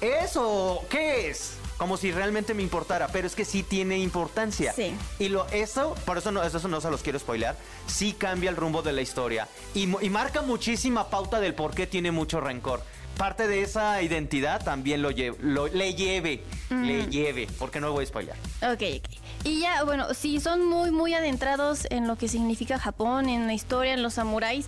¿Eso 0.00 0.80
qué 0.90 1.30
es? 1.30 1.54
Como 1.78 1.96
si 1.96 2.12
realmente 2.12 2.54
me 2.54 2.62
importara, 2.62 3.08
pero 3.08 3.26
es 3.26 3.34
que 3.34 3.44
sí 3.44 3.62
tiene 3.62 3.98
importancia. 3.98 4.72
Sí. 4.72 4.94
Y 5.18 5.28
lo, 5.28 5.46
eso, 5.48 5.94
por 6.04 6.18
eso 6.18 6.30
no, 6.32 6.42
eso 6.42 6.68
no 6.68 6.80
se 6.80 6.90
los 6.90 7.02
quiero 7.02 7.18
spoilear, 7.18 7.56
sí 7.86 8.12
cambia 8.12 8.50
el 8.50 8.56
rumbo 8.56 8.82
de 8.82 8.92
la 8.92 9.00
historia. 9.00 9.48
Y, 9.74 9.82
y 10.04 10.10
marca 10.10 10.42
muchísima 10.42 11.08
pauta 11.08 11.40
del 11.40 11.54
por 11.54 11.74
qué 11.74 11.86
tiene 11.86 12.10
mucho 12.10 12.40
rencor. 12.40 12.82
Parte 13.16 13.46
de 13.46 13.62
esa 13.62 14.02
identidad 14.02 14.62
también 14.64 15.02
lo, 15.02 15.10
lle- 15.10 15.36
lo- 15.40 15.68
le 15.68 15.94
lleve, 15.94 16.42
le 16.70 17.06
lleve, 17.06 17.46
porque 17.58 17.78
no 17.80 17.88
lo 17.88 17.92
voy 17.92 18.04
a 18.04 18.06
spoilear. 18.08 18.36
Ok, 18.62 18.82
ok. 18.98 19.10
Y 19.44 19.60
ya, 19.60 19.82
bueno, 19.84 20.12
si 20.14 20.40
son 20.40 20.64
muy, 20.64 20.90
muy 20.90 21.14
adentrados 21.14 21.86
en 21.90 22.08
lo 22.08 22.16
que 22.16 22.28
significa 22.28 22.78
Japón, 22.78 23.28
en 23.28 23.46
la 23.46 23.54
historia, 23.54 23.92
en 23.94 24.02
los 24.02 24.14
samuráis, 24.14 24.66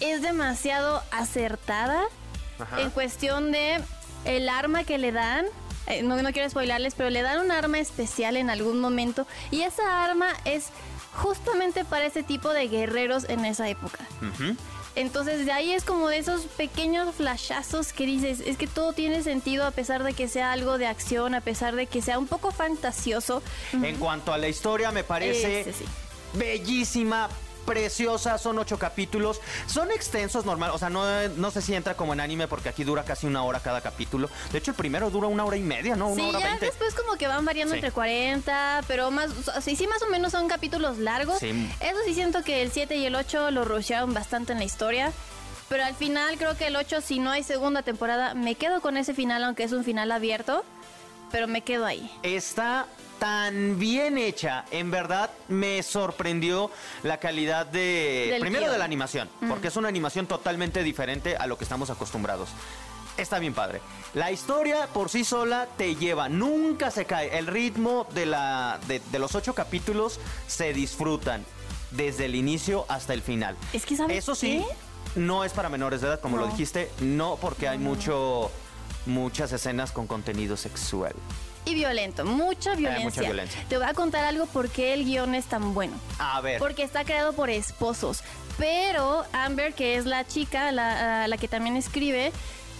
es 0.00 0.22
demasiado 0.22 1.02
acertada 1.10 2.02
Ajá. 2.58 2.80
en 2.80 2.90
cuestión 2.90 3.52
de 3.52 3.80
el 4.24 4.48
arma 4.48 4.84
que 4.84 4.98
le 4.98 5.12
dan. 5.12 5.46
eh, 5.86 6.02
no, 6.02 6.20
no 6.22 6.32
quiero 6.32 6.48
spoilarles, 6.48 6.94
pero 6.94 7.10
le 7.10 7.22
dan 7.22 7.40
un 7.40 7.50
arma 7.50 7.78
especial 7.78 8.36
en 8.36 8.48
algún 8.50 8.80
momento 8.80 9.26
y 9.50 9.62
esa 9.62 10.04
arma 10.04 10.28
es 10.44 10.66
justamente 11.14 11.84
para 11.84 12.06
ese 12.06 12.22
tipo 12.22 12.50
de 12.50 12.68
guerreros 12.68 13.24
en 13.28 13.44
esa 13.44 13.68
época. 13.68 13.98
Entonces 15.00 15.46
de 15.46 15.52
ahí 15.52 15.72
es 15.72 15.82
como 15.84 16.08
de 16.08 16.18
esos 16.18 16.42
pequeños 16.42 17.14
flashazos 17.14 17.92
que 17.92 18.04
dices, 18.04 18.40
es 18.40 18.56
que 18.56 18.66
todo 18.66 18.92
tiene 18.92 19.22
sentido 19.22 19.64
a 19.66 19.70
pesar 19.70 20.04
de 20.04 20.12
que 20.12 20.28
sea 20.28 20.52
algo 20.52 20.76
de 20.76 20.86
acción, 20.86 21.34
a 21.34 21.40
pesar 21.40 21.74
de 21.74 21.86
que 21.86 22.02
sea 22.02 22.18
un 22.18 22.26
poco 22.26 22.50
fantasioso. 22.52 23.42
En 23.72 23.96
cuanto 23.96 24.32
a 24.32 24.38
la 24.38 24.48
historia, 24.48 24.90
me 24.90 25.02
parece 25.02 25.60
Ese 25.60 25.72
sí. 25.72 25.84
bellísima. 26.34 27.28
Preciosa, 27.66 28.38
son 28.38 28.58
ocho 28.58 28.78
capítulos. 28.78 29.40
Son 29.66 29.90
extensos, 29.90 30.44
normal. 30.44 30.70
O 30.72 30.78
sea, 30.78 30.90
no, 30.90 31.04
no 31.36 31.50
sé 31.50 31.62
si 31.62 31.74
entra 31.74 31.94
como 31.96 32.12
en 32.12 32.20
anime 32.20 32.48
porque 32.48 32.68
aquí 32.68 32.84
dura 32.84 33.04
casi 33.04 33.26
una 33.26 33.42
hora 33.44 33.60
cada 33.60 33.80
capítulo. 33.80 34.28
De 34.52 34.58
hecho, 34.58 34.72
el 34.72 34.76
primero 34.76 35.10
dura 35.10 35.28
una 35.28 35.44
hora 35.44 35.56
y 35.56 35.60
media, 35.62 35.96
¿no? 35.96 36.08
Una 36.08 36.22
Sí, 36.22 36.28
hora 36.30 36.40
ya 36.40 36.58
después 36.58 36.94
como 36.94 37.16
que 37.16 37.26
van 37.26 37.44
variando 37.44 37.72
Sí. 37.74 37.78
entre 37.78 37.92
40, 37.92 38.82
pero 38.88 39.10
más, 39.10 39.30
o 39.56 39.60
sea, 39.60 39.60
sí, 39.74 39.86
más 39.86 40.02
o 40.02 40.06
menos 40.08 40.32
son 40.32 40.48
capítulos 40.48 40.98
largos. 40.98 41.38
Sí. 41.38 41.50
Eso 41.80 41.98
sí 42.06 42.14
siento 42.14 42.42
que 42.42 42.62
el 42.62 42.72
7 42.72 42.96
y 42.96 43.04
el 43.06 43.14
8 43.14 43.50
lo 43.50 43.64
rushearon 43.64 44.12
bastante 44.14 44.52
en 44.52 44.58
la 44.58 44.64
historia. 44.64 45.12
Pero 45.68 45.84
al 45.84 45.94
final 45.94 46.36
creo 46.36 46.56
que 46.56 46.66
el 46.66 46.74
8, 46.74 47.00
si 47.00 47.20
no 47.20 47.30
hay 47.30 47.44
segunda 47.44 47.82
temporada, 47.82 48.34
me 48.34 48.56
quedo 48.56 48.80
con 48.80 48.96
ese 48.96 49.14
final, 49.14 49.44
aunque 49.44 49.62
es 49.62 49.70
un 49.72 49.84
final 49.84 50.10
abierto. 50.10 50.64
Pero 51.30 51.46
me 51.46 51.60
quedo 51.62 51.86
ahí. 51.86 52.10
Está 52.24 52.86
tan 53.20 53.78
bien 53.78 54.18
hecha, 54.18 54.64
en 54.72 54.90
verdad 54.90 55.30
me 55.46 55.80
sorprendió 55.84 56.70
la 57.04 57.18
calidad 57.18 57.66
de 57.66 58.28
Del 58.32 58.40
primero 58.40 58.72
de 58.72 58.78
la 58.78 58.84
animación, 58.84 59.28
porque 59.48 59.68
es 59.68 59.76
una 59.76 59.86
animación 59.88 60.26
totalmente 60.26 60.82
diferente 60.82 61.36
a 61.36 61.46
lo 61.46 61.56
que 61.56 61.62
estamos 61.64 61.90
acostumbrados. 61.90 62.48
Está 63.16 63.38
bien 63.38 63.52
padre. 63.54 63.80
La 64.14 64.32
historia 64.32 64.86
por 64.86 65.10
sí 65.10 65.24
sola 65.24 65.68
te 65.76 65.94
lleva, 65.94 66.28
nunca 66.28 66.90
se 66.90 67.04
cae. 67.04 67.36
El 67.38 67.46
ritmo 67.46 68.06
de, 68.14 68.24
la, 68.26 68.80
de, 68.88 69.00
de 69.12 69.18
los 69.18 69.34
ocho 69.34 69.54
capítulos 69.54 70.18
se 70.48 70.72
disfrutan 70.72 71.44
desde 71.90 72.24
el 72.24 72.34
inicio 72.34 72.86
hasta 72.88 73.12
el 73.12 73.20
final. 73.22 73.56
Es 73.72 73.84
que, 73.84 73.96
¿sabes 73.96 74.16
Eso 74.16 74.34
sí, 74.34 74.64
qué? 75.14 75.20
no 75.20 75.44
es 75.44 75.52
para 75.52 75.68
menores 75.68 76.00
de 76.00 76.06
edad, 76.08 76.20
como 76.20 76.38
lo 76.38 76.46
No. 76.46 76.52
dijiste, 76.52 76.90
no 77.00 77.36
porque 77.36 77.68
hay 77.68 77.78
mucho 77.78 78.50
muchas 79.06 79.52
escenas 79.52 79.92
con 79.92 80.06
contenido 80.06 80.56
sexual. 80.56 81.14
Y 81.64 81.74
violento, 81.74 82.24
mucha 82.24 82.74
violencia. 82.74 83.04
mucha 83.04 83.20
violencia. 83.22 83.64
Te 83.68 83.76
voy 83.76 83.86
a 83.86 83.94
contar 83.94 84.24
algo 84.24 84.46
por 84.46 84.68
qué 84.70 84.94
el 84.94 85.04
guion 85.04 85.34
es 85.34 85.46
tan 85.46 85.74
bueno. 85.74 85.94
A 86.18 86.40
ver. 86.40 86.58
Porque 86.58 86.82
está 86.82 87.04
creado 87.04 87.32
por 87.32 87.50
esposos. 87.50 88.22
Pero 88.58 89.24
Amber, 89.32 89.72
que 89.74 89.96
es 89.96 90.04
la 90.06 90.26
chica, 90.26 90.72
la, 90.72 91.28
la 91.28 91.36
que 91.38 91.48
también 91.48 91.76
escribe, 91.76 92.32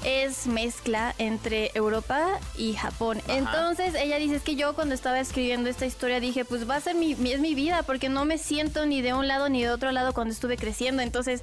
es 0.05 0.47
mezcla 0.47 1.15
entre 1.19 1.71
Europa 1.75 2.39
y 2.57 2.75
Japón. 2.75 3.21
Entonces 3.29 3.95
ella 3.95 4.17
dice 4.19 4.37
es 4.37 4.43
que 4.43 4.57
yo 4.57 4.75
cuando 4.75 4.95
estaba 4.95 5.21
escribiendo 5.21 5.69
esta 5.69 5.87
historia 5.87 6.21
dije, 6.21 6.45
pues 6.45 6.69
va 6.69 6.77
a 6.77 6.81
ser 6.81 6.95
mi, 6.95 7.13
es 7.13 7.41
mi 7.41 7.55
vida, 7.55 7.83
porque 7.83 8.09
no 8.09 8.25
me 8.25 8.39
siento 8.39 8.87
ni 8.87 9.03
de 9.03 9.13
un 9.13 9.29
lado 9.29 9.49
ni 9.49 9.63
de 9.63 9.71
otro 9.71 9.93
lado 9.93 10.13
cuando 10.13 10.33
estuve 10.33 10.57
creciendo. 10.57 11.03
Entonces 11.03 11.43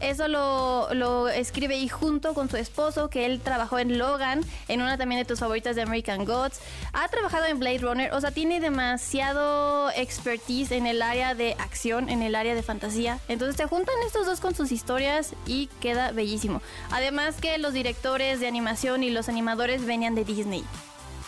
eso 0.00 0.28
lo, 0.28 0.92
lo 0.94 1.28
escribe 1.28 1.76
y 1.76 1.88
junto 1.88 2.34
con 2.34 2.48
su 2.48 2.56
esposo, 2.56 3.10
que 3.10 3.26
él 3.26 3.40
trabajó 3.40 3.78
en 3.78 3.98
Logan, 3.98 4.40
en 4.68 4.80
una 4.80 4.96
también 4.96 5.20
de 5.20 5.24
tus 5.24 5.40
favoritas 5.40 5.76
de 5.76 5.82
American 5.82 6.24
Gods. 6.24 6.60
Ha 6.92 7.08
trabajado 7.08 7.46
en 7.46 7.58
Blade 7.58 7.78
Runner, 7.78 8.12
o 8.14 8.20
sea, 8.20 8.30
tiene 8.30 8.60
demasiado 8.60 9.90
expertise 9.90 10.72
en 10.72 10.86
el 10.86 11.02
área 11.02 11.34
de 11.34 11.54
acción, 11.58 12.08
en 12.08 12.22
el 12.22 12.34
área 12.34 12.54
de 12.54 12.62
fantasía. 12.62 13.18
Entonces 13.28 13.56
te 13.56 13.66
juntan 13.66 13.94
estos 14.06 14.26
dos 14.26 14.40
con 14.40 14.54
sus 14.54 14.72
historias 14.72 15.34
y 15.46 15.66
queda 15.80 16.12
bellísimo. 16.12 16.62
Además 16.90 17.36
que 17.40 17.58
los 17.58 17.72
directores 17.74 17.97
de 18.02 18.46
animación 18.46 19.02
y 19.02 19.10
los 19.10 19.28
animadores 19.28 19.84
venían 19.84 20.14
de 20.14 20.24
Disney. 20.24 20.64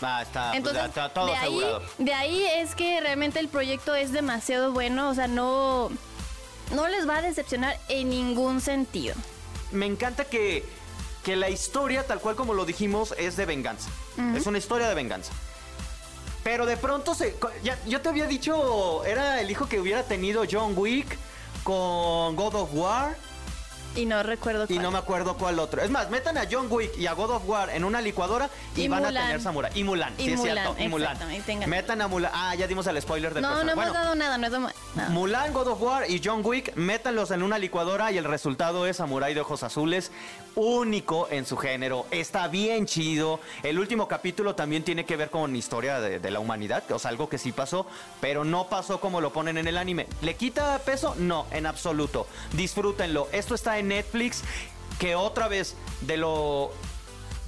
Ah, 0.01 0.23
está, 0.23 0.55
Entonces, 0.55 0.83
está 0.85 1.09
todo 1.09 1.27
de, 1.27 1.33
ahí, 1.33 1.37
asegurado. 1.39 1.83
de 1.99 2.13
ahí 2.13 2.43
es 2.55 2.73
que 2.73 2.99
realmente 3.01 3.39
el 3.39 3.49
proyecto 3.49 3.93
es 3.93 4.11
demasiado 4.11 4.71
bueno, 4.71 5.09
o 5.09 5.13
sea, 5.13 5.27
no, 5.27 5.91
no 6.73 6.87
les 6.87 7.07
va 7.07 7.17
a 7.17 7.21
decepcionar 7.21 7.77
en 7.87 8.09
ningún 8.09 8.61
sentido. 8.61 9.13
Me 9.71 9.85
encanta 9.85 10.25
que, 10.25 10.65
que 11.23 11.35
la 11.35 11.49
historia, 11.49 12.07
tal 12.07 12.19
cual 12.19 12.35
como 12.35 12.55
lo 12.55 12.65
dijimos, 12.65 13.13
es 13.19 13.37
de 13.37 13.45
venganza. 13.45 13.89
Es 14.35 14.47
una 14.47 14.57
historia 14.57 14.87
de 14.87 14.95
venganza. 14.95 15.33
Pero 16.43 16.65
de 16.65 16.77
pronto 16.77 17.13
se. 17.13 17.35
Ya, 17.63 17.77
yo 17.85 18.01
te 18.01 18.09
había 18.09 18.25
dicho, 18.25 19.05
era 19.05 19.39
el 19.39 19.51
hijo 19.51 19.69
que 19.69 19.79
hubiera 19.79 20.03
tenido 20.03 20.43
John 20.49 20.73
Wick 20.75 21.17
con 21.63 22.35
God 22.35 22.55
of 22.55 22.69
War. 22.73 23.15
Y 23.95 24.05
no 24.05 24.23
recuerdo 24.23 24.63
Y 24.65 24.67
cuál. 24.75 24.81
no 24.83 24.91
me 24.91 24.97
acuerdo 24.99 25.35
cuál 25.35 25.59
otro. 25.59 25.81
Es 25.81 25.89
más, 25.89 26.09
metan 26.09 26.37
a 26.37 26.43
John 26.49 26.67
Wick 26.69 26.97
y 26.97 27.07
a 27.07 27.13
God 27.13 27.31
of 27.31 27.43
War 27.49 27.69
en 27.71 27.83
una 27.83 28.01
licuadora 28.01 28.49
y, 28.75 28.83
Y 28.83 28.87
van 28.87 29.05
a 29.05 29.09
tener 29.09 29.41
Samurai. 29.41 29.71
Y 29.75 29.83
Mulan, 29.83 30.13
Y 30.17 30.23
sí 30.25 30.31
es 30.31 30.37
Mulan, 30.39 30.55
cierto. 30.63 30.75
Y 30.83 30.87
Mulan. 30.87 31.17
Metan 31.67 32.01
a 32.01 32.07
Mulan. 32.07 32.31
Ah, 32.33 32.55
ya 32.55 32.67
dimos 32.67 32.87
el 32.87 33.01
spoiler 33.01 33.33
del 33.33 33.43
No, 33.43 33.49
no 33.49 33.55
personaje. 33.55 33.73
hemos 33.73 33.85
Bueno, 33.85 33.99
dado 34.03 34.15
nada, 34.15 34.37
no 34.37 34.47
hemos 34.47 34.71
nada. 34.95 35.09
Mulan, 35.09 35.51
God 35.53 35.67
of 35.67 35.81
War 35.81 36.09
y 36.09 36.21
John 36.23 36.41
Wick, 36.43 36.75
métanlos 36.75 37.31
en 37.31 37.43
una 37.43 37.57
licuadora 37.57 38.11
y 38.11 38.17
el 38.17 38.23
resultado 38.25 38.85
es 38.87 38.97
Samurai 38.97 39.33
de 39.33 39.41
Ojos 39.41 39.63
Azules, 39.63 40.11
único 40.55 41.27
en 41.31 41.45
su 41.45 41.57
género. 41.57 42.05
Está 42.11 42.47
bien 42.47 42.85
chido. 42.85 43.39
El 43.63 43.79
último 43.79 44.07
capítulo 44.07 44.55
también 44.55 44.83
tiene 44.83 45.05
que 45.05 45.17
ver 45.17 45.29
con 45.29 45.55
historia 45.55 45.99
de, 45.99 46.19
de 46.19 46.31
la 46.31 46.39
humanidad, 46.39 46.83
o 46.91 46.99
sea, 46.99 47.09
algo 47.09 47.29
que 47.29 47.37
sí 47.37 47.51
pasó, 47.51 47.85
pero 48.19 48.43
no 48.43 48.67
pasó 48.67 48.99
como 48.99 49.21
lo 49.21 49.33
ponen 49.33 49.57
en 49.57 49.67
el 49.67 49.77
anime. 49.77 50.07
¿Le 50.21 50.35
quita 50.35 50.79
peso? 50.79 51.15
No, 51.17 51.45
en 51.51 51.65
absoluto. 51.65 52.27
Disfrútenlo. 52.53 53.27
Esto 53.31 53.55
está 53.55 53.79
en 53.79 53.80
Netflix, 53.83 54.43
que 54.99 55.15
otra 55.15 55.47
vez, 55.47 55.75
de 56.01 56.17
lo... 56.17 56.71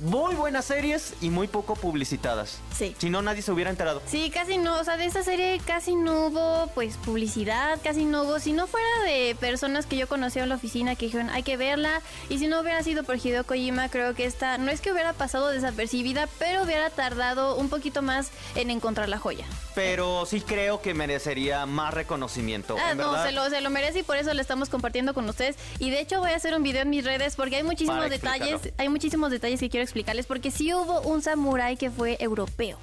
Muy 0.04 0.36
buenas 0.36 0.66
series 0.66 1.14
y 1.22 1.30
muy 1.30 1.48
poco 1.48 1.76
publicitadas. 1.76 2.60
Sí. 2.76 2.94
Si 2.98 3.10
no, 3.10 3.22
nadie 3.22 3.42
se 3.42 3.54
hubiera 3.54 3.70
enterado. 3.70 4.02
Sí, 4.06 4.30
casi 4.32 4.58
no, 4.58 4.78
o 4.78 4.84
sea, 4.84 4.98
de 4.98 5.06
esta 5.06 5.24
serie 5.24 5.62
casi 5.66 5.96
no 5.96 6.28
hubo 6.28 6.68
pues 6.76 6.98
publicidad, 6.98 7.80
casi 7.82 8.04
no 8.04 8.24
hubo, 8.24 8.42
si 8.42 8.52
no 8.52 8.68
fuera 8.68 8.86
de 9.06 9.34
personas 9.40 9.86
que 9.86 9.96
yo 9.96 10.10
conocía 10.10 10.44
en 10.44 10.50
la 10.50 10.56
oficina 10.56 10.98
que 10.98 11.06
dijeron 11.06 11.30
hay 11.30 11.44
que 11.44 11.56
verla, 11.56 12.02
y 12.28 12.38
si 12.38 12.48
no 12.48 12.60
hubiera 12.60 12.84
sido 12.84 13.06
por 13.06 13.16
Hideo 13.16 13.46
Kojima, 13.46 13.88
creo 13.88 14.14
que 14.14 14.26
esta, 14.26 14.58
no 14.58 14.72
es 14.72 14.82
que 14.82 14.92
hubiera 14.92 15.14
pasado 15.14 15.48
desapercibida, 15.48 16.28
pero 16.38 16.64
hubiera 16.64 16.90
tardado 16.90 17.56
un 17.56 17.70
poquito 17.70 18.02
más 18.02 18.32
en 18.56 18.72
encontrar 18.72 19.08
la 19.08 19.20
joya. 19.20 19.46
Pero 19.74 20.26
sí 20.26 20.42
creo 20.42 20.82
que 20.82 20.94
merecería 20.94 21.66
más 21.66 21.94
reconocimiento. 21.94 22.76
Ah, 22.78 22.94
no, 22.94 23.12
verdad. 23.12 23.26
se 23.26 23.32
lo, 23.32 23.50
se 23.50 23.62
lo 23.62 23.70
merece 23.70 24.00
y 24.00 24.04
por 24.04 24.18
eso 24.18 24.34
lo 24.34 24.42
estamos 24.42 24.68
compartiendo 24.68 25.14
con 25.14 25.30
ustedes. 25.30 25.56
Y 25.80 25.92
de 25.92 26.02
hecho 26.02 26.20
voy 26.20 26.32
a 26.32 26.36
hacer 26.36 26.54
un 26.54 26.62
video 26.62 26.82
en 26.82 26.90
mis 26.90 27.06
redes 27.06 27.38
porque 27.38 27.56
hay 27.56 27.64
muchísimos 27.64 28.00
Para 28.00 28.10
detalles, 28.10 28.74
hay 28.78 28.90
muchísimos 28.90 29.32
detalles 29.32 29.62
que 29.62 29.70
quiero 29.70 29.84
explicarles 29.94 30.26
porque 30.26 30.50
sí 30.50 30.74
hubo 30.74 31.02
un 31.02 31.22
samurái 31.22 31.78
que 31.78 31.92
fue 31.92 32.18
europeo. 32.20 32.80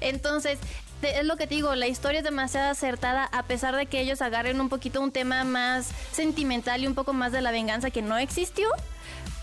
Entonces, 0.00 0.58
es 1.02 1.24
lo 1.26 1.36
que 1.36 1.46
te 1.46 1.56
digo, 1.56 1.74
la 1.74 1.86
historia 1.86 2.20
es 2.20 2.24
demasiado 2.24 2.70
acertada 2.70 3.28
a 3.32 3.42
pesar 3.42 3.76
de 3.76 3.84
que 3.84 4.00
ellos 4.00 4.22
agarren 4.22 4.58
un 4.62 4.70
poquito 4.70 5.02
un 5.02 5.12
tema 5.12 5.44
más 5.44 5.90
sentimental 6.12 6.82
y 6.82 6.86
un 6.86 6.94
poco 6.94 7.12
más 7.12 7.32
de 7.32 7.42
la 7.42 7.50
venganza 7.50 7.90
que 7.90 8.00
no 8.00 8.16
existió, 8.16 8.66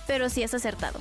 pero 0.07 0.29
sí 0.29 0.41
es 0.41 0.51
acertado. 0.55 0.99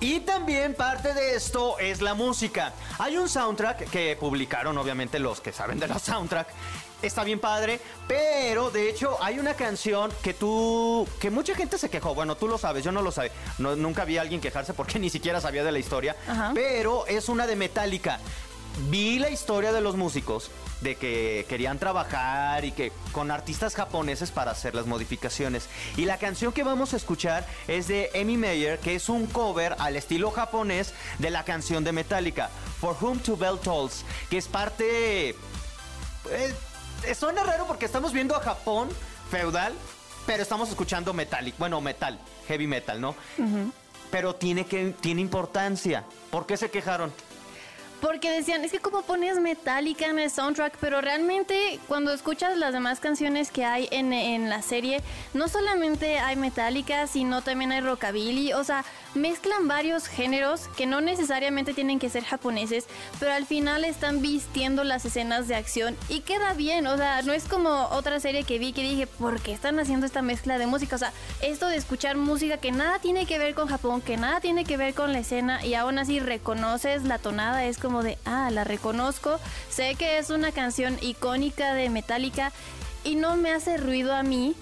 Y 0.00 0.20
también 0.20 0.74
parte 0.74 1.14
de 1.14 1.34
esto 1.34 1.78
es 1.78 2.02
la 2.02 2.12
música. 2.12 2.74
Hay 2.98 3.16
un 3.16 3.28
soundtrack 3.28 3.90
que 3.90 4.16
publicaron, 4.20 4.76
obviamente, 4.76 5.18
los 5.18 5.40
que 5.40 5.52
saben 5.52 5.80
de 5.80 5.88
los 5.88 6.02
soundtrack. 6.02 6.48
Está 7.00 7.22
bien 7.22 7.38
padre, 7.38 7.80
pero 8.08 8.70
de 8.70 8.90
hecho 8.90 9.22
hay 9.22 9.38
una 9.38 9.54
canción 9.54 10.10
que 10.22 10.34
tú, 10.34 11.06
que 11.20 11.30
mucha 11.30 11.54
gente 11.54 11.78
se 11.78 11.88
quejó. 11.90 12.14
Bueno, 12.14 12.36
tú 12.36 12.48
lo 12.48 12.58
sabes, 12.58 12.82
yo 12.82 12.90
no 12.90 13.02
lo 13.02 13.12
sabía. 13.12 13.30
No, 13.58 13.76
nunca 13.76 14.04
vi 14.04 14.18
a 14.18 14.22
alguien 14.22 14.40
quejarse 14.40 14.74
porque 14.74 14.98
ni 15.00 15.08
siquiera 15.08 15.40
sabía 15.40 15.62
de 15.62 15.70
la 15.70 15.78
historia. 15.78 16.16
Ajá. 16.26 16.50
Pero 16.54 17.06
es 17.06 17.28
una 17.28 17.46
de 17.46 17.54
Metallica. 17.54 18.18
Vi 18.90 19.18
la 19.18 19.30
historia 19.30 19.72
de 19.72 19.80
los 19.80 19.96
músicos, 19.96 20.50
de 20.80 20.94
que 20.96 21.46
querían 21.48 21.78
trabajar 21.80 22.64
y 22.64 22.70
que 22.72 22.92
con 23.12 23.30
artistas 23.30 23.74
japoneses 23.74 24.30
para 24.30 24.52
hacer 24.52 24.74
las 24.74 24.86
modificaciones. 24.86 25.68
Y 25.96 26.04
la 26.04 26.18
canción 26.18 26.52
que 26.52 26.62
vamos 26.62 26.94
a 26.94 26.96
escuchar 26.96 27.46
es 27.66 27.88
de 27.88 28.10
Amy 28.14 28.36
Meyer, 28.36 28.78
que 28.78 28.94
es 28.94 29.08
un 29.08 29.26
cover 29.26 29.74
al 29.78 29.96
estilo 29.96 30.30
japonés 30.30 30.94
de 31.18 31.30
la 31.30 31.44
canción 31.44 31.82
de 31.82 31.92
Metallica, 31.92 32.50
For 32.80 32.96
Whom 33.00 33.18
to 33.20 33.36
Bell 33.36 33.58
Tolls, 33.58 34.04
que 34.30 34.38
es 34.38 34.46
parte... 34.46 35.30
eh, 35.30 36.54
suena 37.14 37.42
raro 37.42 37.66
porque 37.66 37.86
estamos 37.86 38.12
viendo 38.12 38.34
a 38.36 38.40
Japón 38.40 38.88
feudal, 39.30 39.72
pero 40.26 40.42
estamos 40.42 40.68
escuchando 40.68 41.12
metallic, 41.12 41.56
bueno, 41.58 41.80
metal, 41.80 42.18
heavy 42.46 42.66
metal, 42.66 43.00
¿no? 43.00 43.14
Pero 44.10 44.34
tiene 44.34 44.64
que 44.66 44.94
tiene 45.00 45.20
importancia. 45.20 46.04
¿Por 46.30 46.46
qué 46.46 46.56
se 46.56 46.70
quejaron? 46.70 47.12
Porque 48.00 48.30
decían, 48.30 48.64
es 48.64 48.70
que 48.70 48.78
como 48.78 49.02
pones 49.02 49.40
Metallica 49.40 50.06
en 50.06 50.20
el 50.20 50.30
soundtrack, 50.30 50.76
pero 50.80 51.00
realmente 51.00 51.80
cuando 51.88 52.12
escuchas 52.12 52.56
las 52.56 52.72
demás 52.72 53.00
canciones 53.00 53.50
que 53.50 53.64
hay 53.64 53.88
en, 53.90 54.12
en 54.12 54.48
la 54.48 54.62
serie, 54.62 55.02
no 55.34 55.48
solamente 55.48 56.20
hay 56.20 56.36
Metallica, 56.36 57.06
sino 57.08 57.42
también 57.42 57.72
hay 57.72 57.80
rockabilly, 57.80 58.52
o 58.52 58.62
sea, 58.62 58.84
mezclan 59.14 59.66
varios 59.66 60.06
géneros 60.06 60.68
que 60.76 60.86
no 60.86 61.00
necesariamente 61.00 61.74
tienen 61.74 61.98
que 61.98 62.08
ser 62.08 62.24
japoneses, 62.24 62.86
pero 63.18 63.32
al 63.32 63.46
final 63.46 63.84
están 63.84 64.22
vistiendo 64.22 64.84
las 64.84 65.04
escenas 65.04 65.48
de 65.48 65.56
acción 65.56 65.96
y 66.08 66.20
queda 66.20 66.54
bien, 66.54 66.86
o 66.86 66.96
sea, 66.96 67.22
no 67.22 67.32
es 67.32 67.44
como 67.44 67.88
otra 67.90 68.20
serie 68.20 68.44
que 68.44 68.58
vi 68.58 68.72
que 68.72 68.82
dije, 68.82 69.06
¿por 69.06 69.40
qué 69.40 69.52
están 69.52 69.78
haciendo 69.80 70.06
esta 70.06 70.22
mezcla 70.22 70.58
de 70.58 70.66
música? 70.66 70.96
O 70.96 70.98
sea, 70.98 71.12
esto 71.42 71.66
de 71.66 71.76
escuchar 71.76 72.16
música 72.16 72.58
que 72.58 72.70
nada 72.70 72.98
tiene 73.00 73.26
que 73.26 73.38
ver 73.38 73.54
con 73.54 73.66
Japón, 73.66 74.00
que 74.00 74.16
nada 74.16 74.40
tiene 74.40 74.64
que 74.64 74.76
ver 74.76 74.94
con 74.94 75.12
la 75.12 75.18
escena 75.18 75.64
y 75.64 75.74
aún 75.74 75.98
así 75.98 76.20
reconoces 76.20 77.02
la 77.04 77.18
tonada, 77.18 77.64
es 77.64 77.78
como 77.78 77.87
de, 78.02 78.18
ah, 78.24 78.50
la 78.50 78.64
reconozco, 78.64 79.38
sé 79.70 79.94
que 79.94 80.18
es 80.18 80.30
una 80.30 80.52
canción 80.52 80.98
icónica 81.00 81.74
de 81.74 81.90
Metallica 81.90 82.52
y 83.04 83.16
no 83.16 83.36
me 83.36 83.52
hace 83.52 83.76
ruido 83.76 84.14
a 84.14 84.22
mí 84.22 84.54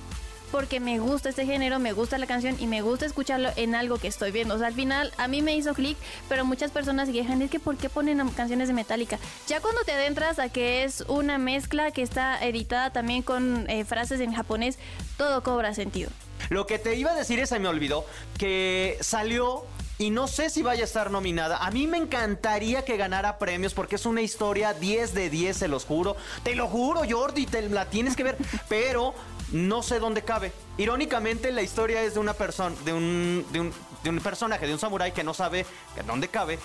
porque 0.51 0.81
me 0.81 0.99
gusta 0.99 1.29
este 1.29 1.45
género, 1.45 1.79
me 1.79 1.93
gusta 1.93 2.19
la 2.19 2.27
canción 2.27 2.57
y 2.59 2.67
me 2.67 2.81
gusta 2.81 3.05
escucharlo 3.05 3.51
en 3.57 3.75
algo 3.75 3.99
que 3.99 4.09
estoy 4.09 4.31
viendo. 4.31 4.55
O 4.55 4.59
sea, 4.59 4.69
al 4.69 4.75
final 4.75 5.13
a 5.19 5.29
mí 5.29 5.43
me 5.43 5.57
hizo 5.57 5.75
clic, 5.75 5.97
pero 6.29 6.45
muchas 6.45 6.71
personas 6.71 7.09
quejan, 7.09 7.43
es 7.43 7.51
que 7.51 7.61
¿por 7.61 7.77
qué 7.77 7.89
ponen 7.89 8.27
canciones 8.31 8.69
de 8.69 8.75
Metallica? 8.75 9.19
Ya 9.49 9.61
cuando 9.61 9.83
te 9.83 9.93
adentras 9.93 10.39
a 10.39 10.49
que 10.49 10.85
es 10.85 11.03
una 11.09 11.39
mezcla 11.39 11.91
que 11.91 12.03
está 12.03 12.43
editada 12.45 12.91
también 12.91 13.23
con 13.23 13.69
eh, 13.69 13.85
frases 13.85 14.21
en 14.21 14.33
japonés, 14.33 14.79
todo 15.17 15.43
cobra 15.43 15.75
sentido. 15.75 16.11
Lo 16.49 16.67
que 16.67 16.79
te 16.79 16.95
iba 16.95 17.11
a 17.11 17.15
decir 17.15 17.41
es, 17.41 17.49
se 17.49 17.59
me 17.59 17.69
olvidó, 17.69 18.07
que 18.39 18.99
salió 19.01 19.65
y 19.99 20.11
no 20.11 20.29
sé 20.29 20.51
si 20.51 20.63
vaya 20.63 20.83
a 20.83 20.85
estar 20.85 21.11
nominada. 21.11 21.59
A 21.59 21.71
mí 21.71 21.87
me 21.87 21.97
encantaría 21.97 22.85
que 22.85 22.97
ganara 22.97 23.39
premios 23.39 23.75
porque 23.75 23.97
es 23.97 24.07
una 24.07 24.21
historia 24.21 24.75
10 24.75 25.15
de 25.15 25.31
10, 25.31 25.57
se 25.57 25.69
los 25.69 25.85
juro. 25.85 26.17
Te 26.43 26.55
lo 26.55 26.69
juro, 26.69 27.03
Jordi, 27.09 27.47
te 27.47 27.69
la 27.69 27.87
tienes 27.87 28.17
que 28.17 28.25
ver. 28.25 28.37
Pero 28.69 29.15
no 29.53 29.83
sé 29.83 29.99
dónde 29.99 30.23
cabe. 30.23 30.53
Irónicamente, 30.77 31.51
la 31.53 31.63
historia 31.63 32.03
es 32.03 32.15
de 32.15 32.21
una 32.21 32.35
persona, 32.35 32.77
de 32.85 32.93
un, 32.93 33.47
de 33.53 33.61
un, 33.61 33.73
de 34.03 34.11
un 34.11 34.21
personaje, 34.21 34.67
de 34.67 34.73
un 34.73 34.79
samurái 34.79 35.13
que 35.13 35.25
no 35.25 35.33
sabe 35.33 35.65
dónde 36.07 36.29
cabe. 36.29 36.59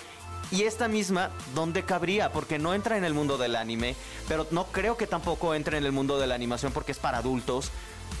Y 0.50 0.64
esta 0.64 0.86
misma, 0.86 1.30
¿dónde 1.54 1.82
cabría? 1.84 2.30
Porque 2.30 2.58
no 2.58 2.74
entra 2.74 2.98
en 2.98 3.04
el 3.04 3.14
mundo 3.14 3.38
del 3.38 3.56
anime, 3.56 3.96
pero 4.28 4.46
no 4.50 4.66
creo 4.66 4.98
que 4.98 5.06
tampoco 5.06 5.54
entre 5.54 5.78
en 5.78 5.86
el 5.86 5.92
mundo 5.92 6.18
de 6.18 6.26
la 6.26 6.34
animación 6.34 6.72
porque 6.72 6.92
es 6.92 6.98
para 6.98 7.18
adultos. 7.18 7.70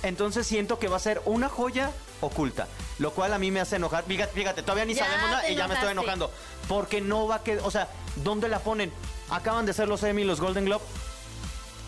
Entonces 0.02 0.46
siento 0.46 0.78
que 0.78 0.88
va 0.88 0.96
a 0.96 1.00
ser 1.00 1.22
una 1.24 1.48
joya 1.48 1.90
oculta, 2.20 2.68
lo 2.98 3.12
cual 3.12 3.32
a 3.32 3.38
mí 3.38 3.50
me 3.50 3.60
hace 3.60 3.76
enojar. 3.76 4.04
Fíjate, 4.04 4.32
fíjate 4.32 4.62
todavía 4.62 4.84
ni 4.84 4.94
sabemos 4.94 5.30
nada 5.30 5.48
y 5.48 5.54
ya 5.54 5.68
me 5.68 5.74
estoy 5.74 5.92
enojando. 5.92 6.30
Porque 6.68 7.00
no 7.00 7.26
va 7.26 7.36
a 7.36 7.42
que, 7.42 7.58
o 7.58 7.70
sea, 7.70 7.88
¿dónde 8.16 8.48
la 8.48 8.60
ponen? 8.60 8.92
Acaban 9.30 9.66
de 9.66 9.72
ser 9.72 9.88
los 9.88 10.02
Emmy, 10.02 10.24
los 10.24 10.40
Golden 10.40 10.64
Globe. 10.64 10.84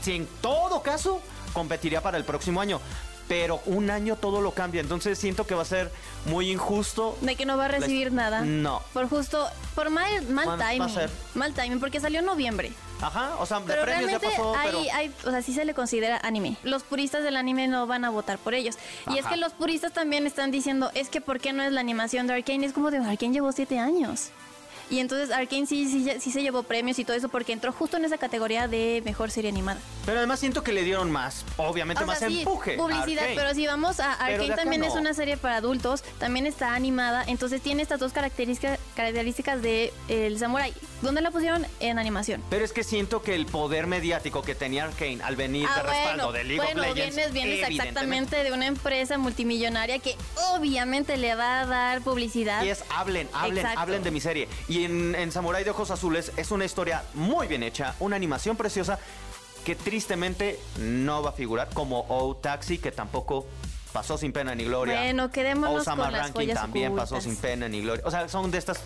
Si 0.03 0.15
en 0.15 0.27
todo 0.41 0.83
caso 0.83 1.21
competiría 1.53 2.03
para 2.03 2.19
el 2.19 2.25
próximo 2.25 2.61
año 2.61 2.81
pero 3.29 3.61
un 3.67 3.91
año 3.91 4.17
todo 4.17 4.41
lo 4.41 4.53
cambia. 4.53 4.81
Entonces 4.81 5.19
siento 5.19 5.47
que 5.47 5.55
va 5.55 5.63
a 5.63 5.67
ser 5.67 5.91
muy 6.27 6.51
injusto. 6.51 7.17
De 7.21 7.37
que 7.37 7.47
no 7.47 7.57
va 7.57 7.67
a 7.67 7.69
recibir 7.69 8.13
nada. 8.13 8.43
No. 8.43 8.83
Por 8.93 9.09
justo, 9.09 9.47
por 9.75 9.91
mal, 9.91 10.27
mal 10.29 10.59
timing. 10.59 11.09
Mal 11.35 11.53
timing, 11.53 11.81
porque 11.81 12.01
salió 12.01 12.21
en 12.21 12.27
noviembre. 12.27 12.73
Ajá, 13.01 13.37
o 13.39 13.45
sea, 13.45 13.61
de 13.61 13.75
premios 13.75 14.11
ya 14.13 14.19
pasó, 14.21 14.55
pero... 14.65 14.81
o 15.25 15.31
sea, 15.31 15.43
sí 15.43 15.53
se 15.53 15.65
le 15.65 15.75
considera 15.75 16.19
anime. 16.23 16.57
Los 16.63 16.85
puristas 16.85 17.23
del 17.23 17.37
anime 17.37 17.69
no 17.69 17.87
van 17.87 18.05
a 18.05 18.11
votar 18.11 18.39
por 18.39 18.55
ellos. 18.55 18.77
Y 19.11 19.19
es 19.19 19.27
que 19.27 19.37
los 19.37 19.53
puristas 19.53 19.93
también 19.93 20.27
están 20.27 20.51
diciendo, 20.51 20.91
es 20.95 21.09
que 21.09 21.21
¿por 21.21 21.41
qué 21.41 21.53
no 21.53 21.63
es 21.63 21.73
la 21.73 21.81
animación 21.81 22.27
de 22.27 22.35
Arkane? 22.35 22.65
Es 22.65 22.73
como 22.73 22.91
de 22.91 22.99
Arkane 22.99 23.33
llevó 23.33 23.53
siete 23.53 23.79
años. 23.79 24.31
Y 24.91 24.99
entonces 24.99 25.31
Arkane 25.31 25.67
sí, 25.67 25.89
sí, 25.89 26.09
sí, 26.21 26.31
se 26.31 26.43
llevó 26.43 26.63
premios 26.63 26.99
y 26.99 27.05
todo 27.05 27.17
eso 27.17 27.29
porque 27.29 27.53
entró 27.53 27.73
justo 27.73 27.97
en 27.97 28.05
esa 28.05 28.19
categoría 28.19 28.69
de 28.69 29.03
mejor 29.05 29.31
serie 29.31 29.51
animada. 29.51 29.81
Pero 30.05 30.19
además 30.19 30.41
siento 30.41 30.63
que 30.63 30.73
le 30.73 30.83
dieron 30.83 31.11
más, 31.11 31.45
obviamente 31.57 32.05
más 32.05 32.23
empuje. 32.23 32.77
Publicidad, 32.77 33.25
pero 33.35 33.55
si 33.55 33.67
vamos 33.67 34.01
a 34.01 34.13
Arkane 34.13 34.55
también 34.55 34.85
es 34.85 34.95
una 34.95 35.15
serie 35.15 35.37
para 35.37 35.57
adultos, 35.57 36.03
también 36.19 36.47
está 36.47 36.75
animada, 36.75 37.25
entonces 37.27 37.63
tiene 37.63 37.83
estas 37.83 38.01
dos 38.01 38.13
características, 38.13 38.79
características 38.95 39.63
de 39.63 39.93
el 40.09 40.39
samurai. 40.39 40.73
¿Dónde 41.03 41.21
la 41.21 41.31
pusieron? 41.31 41.67
En 41.81 41.99
animación. 41.99 42.43
Pero 42.49 42.65
es 42.65 42.73
que 42.73 42.83
siento 42.83 43.23
que 43.23 43.35
el 43.35 43.45
poder 43.47 43.87
mediático 43.87 44.43
que 44.43 44.55
tenía 44.55 44.85
Arkane 44.85 45.19
al 45.23 45.37
venir 45.37 45.69
de 45.69 45.75
ah, 45.75 45.83
respaldo 45.83 46.33
de 46.33 46.45
League 46.45 46.65
bueno, 46.65 46.83
of 46.83 46.97
Legends. 46.97 47.17
Vienes, 47.17 47.33
vienes 47.33 47.69
exactamente 47.69 48.43
de 48.43 48.53
una 48.53 48.67
empresa 48.67 49.19
multimillonaria 49.19 49.99
que 49.99 50.17
obviamente 50.55 51.17
le 51.17 51.35
va 51.35 51.61
a 51.61 51.67
dar 51.67 52.01
publicidad. 52.01 52.65
Y 52.65 52.71
es 52.71 52.85
hablen, 52.91 53.29
hablen, 53.33 53.67
hablen 53.67 54.03
de 54.03 54.11
mi 54.11 54.21
serie. 54.21 54.49
Y 54.69 54.74
en, 54.83 55.15
en 55.15 55.31
Samurai 55.31 55.63
de 55.63 55.71
Ojos 55.71 55.91
Azules 55.91 56.33
es 56.37 56.51
una 56.51 56.65
historia 56.65 57.05
muy 57.15 57.47
bien 57.47 57.63
hecha, 57.63 57.95
una 58.01 58.17
animación 58.17 58.57
preciosa 58.57 58.99
que 59.65 59.77
tristemente 59.77 60.59
no 60.79 61.23
va 61.23 61.31
a 61.31 61.33
figurar 61.33 61.69
como 61.73 62.07
O 62.09 62.35
Taxi, 62.37 62.79
que 62.79 62.91
tampoco 62.91 63.47
pasó 63.95 64.19
sin 64.19 64.33
pena 64.33 64.57
ni 64.57 64.65
gloria. 64.65 64.99
Bueno, 64.99 65.31
quedémonos 65.31 65.83
Osama 65.83 66.05
con 66.05 66.13
las 66.13 66.23
Ranking 66.23 66.53
también 66.53 66.97
pasó 66.97 67.21
sin 67.21 67.37
pena 67.37 67.69
ni 67.69 67.81
gloria. 67.81 68.03
O 68.05 68.11
sea, 68.11 68.29
son 68.29 68.51
de 68.51 68.59
estas. 68.59 68.81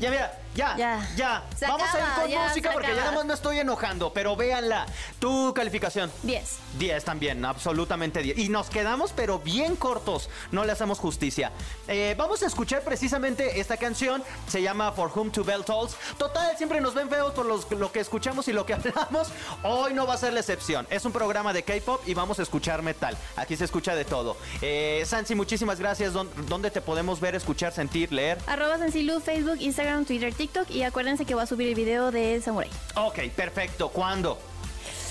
Ya, 0.00 0.08
mira, 0.08 0.38
ya, 0.54 0.76
ya. 0.76 1.10
ya. 1.16 1.42
Vamos 1.66 1.88
a 1.92 2.28
ir 2.28 2.32
con 2.32 2.44
música 2.44 2.70
porque 2.72 2.88
ya 2.88 2.94
nada 2.94 3.12
más 3.12 3.24
me 3.24 3.34
estoy 3.34 3.58
enojando, 3.58 4.12
pero 4.12 4.36
véanla. 4.36 4.86
Tu 5.18 5.52
calificación. 5.52 6.12
10. 6.22 6.58
10 6.78 7.04
también, 7.04 7.44
absolutamente 7.44 8.22
10. 8.22 8.38
Y 8.38 8.48
nos 8.50 8.70
quedamos, 8.70 9.12
pero 9.12 9.40
bien 9.40 9.74
cortos. 9.74 10.30
No 10.52 10.64
le 10.64 10.70
hacemos 10.70 11.00
justicia. 11.00 11.50
Eh, 11.88 12.14
vamos 12.16 12.44
a 12.44 12.46
escuchar 12.46 12.82
precisamente 12.82 13.58
esta 13.60 13.76
canción. 13.76 14.22
Se 14.46 14.62
llama 14.62 14.92
For 14.92 15.10
Whom 15.12 15.32
to 15.32 15.42
Bell 15.42 15.64
Tolls. 15.64 15.96
Total, 16.18 16.56
siempre 16.56 16.80
nos 16.80 16.94
ven 16.94 17.10
feos 17.10 17.32
por 17.32 17.46
lo 17.46 17.92
que 17.92 17.98
escuchamos 17.98 18.46
y 18.46 18.52
lo 18.52 18.64
que 18.64 18.74
hablamos. 18.74 19.28
Hoy 19.64 19.92
no 19.92 20.06
va 20.06 20.14
a 20.14 20.18
ser 20.18 20.32
la 20.32 20.40
excepción. 20.40 20.86
Es 20.88 21.04
un 21.04 21.10
programa 21.10 21.52
de 21.52 21.64
K-pop 21.64 22.00
y 22.06 22.14
vamos 22.14 22.38
a 22.38 22.42
escuchar 22.42 22.82
metal. 22.82 23.18
Aquí 23.36 23.56
se 23.56 23.64
escucha 23.64 23.96
de 23.96 24.04
todo. 24.04 24.36
Eh, 24.60 25.02
Sansi, 25.06 25.34
muchísimas 25.34 25.78
gracias. 25.80 26.12
¿Dónde 26.12 26.70
te 26.70 26.80
podemos 26.80 27.20
ver, 27.20 27.34
escuchar, 27.34 27.72
sentir, 27.72 28.12
leer? 28.12 28.38
Arroba 28.46 28.78
Sansilu, 28.78 29.20
Facebook, 29.20 29.60
Instagram, 29.60 30.04
Twitter, 30.04 30.32
TikTok. 30.32 30.70
Y 30.70 30.82
acuérdense 30.82 31.24
que 31.24 31.34
va 31.34 31.42
a 31.42 31.46
subir 31.46 31.68
el 31.68 31.74
video 31.74 32.10
de 32.10 32.40
Samurai. 32.40 32.70
Ok, 32.96 33.20
perfecto. 33.34 33.88
¿Cuándo? 33.88 34.38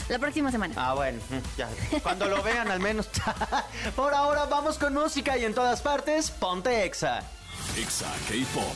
La 0.10 0.19
próxima 0.19 0.51
semana. 0.51 0.73
Ah, 0.77 0.93
bueno, 0.93 1.19
mm, 1.30 1.58
ya. 1.58 1.69
Cuando 2.04 2.27
lo 2.27 2.43
vean, 2.43 2.69
al 2.69 2.80
menos. 2.80 3.10
Por 3.95 4.13
ahora, 4.13 4.45
vamos 4.45 4.77
con 4.77 4.93
música 4.93 5.38
y 5.38 5.45
en 5.45 5.54
todas 5.54 5.82
partes, 5.82 6.32
ponte 6.32 6.84
Exa. 6.84 7.23
Exa 7.77 8.12
K-Pop. 8.27 8.75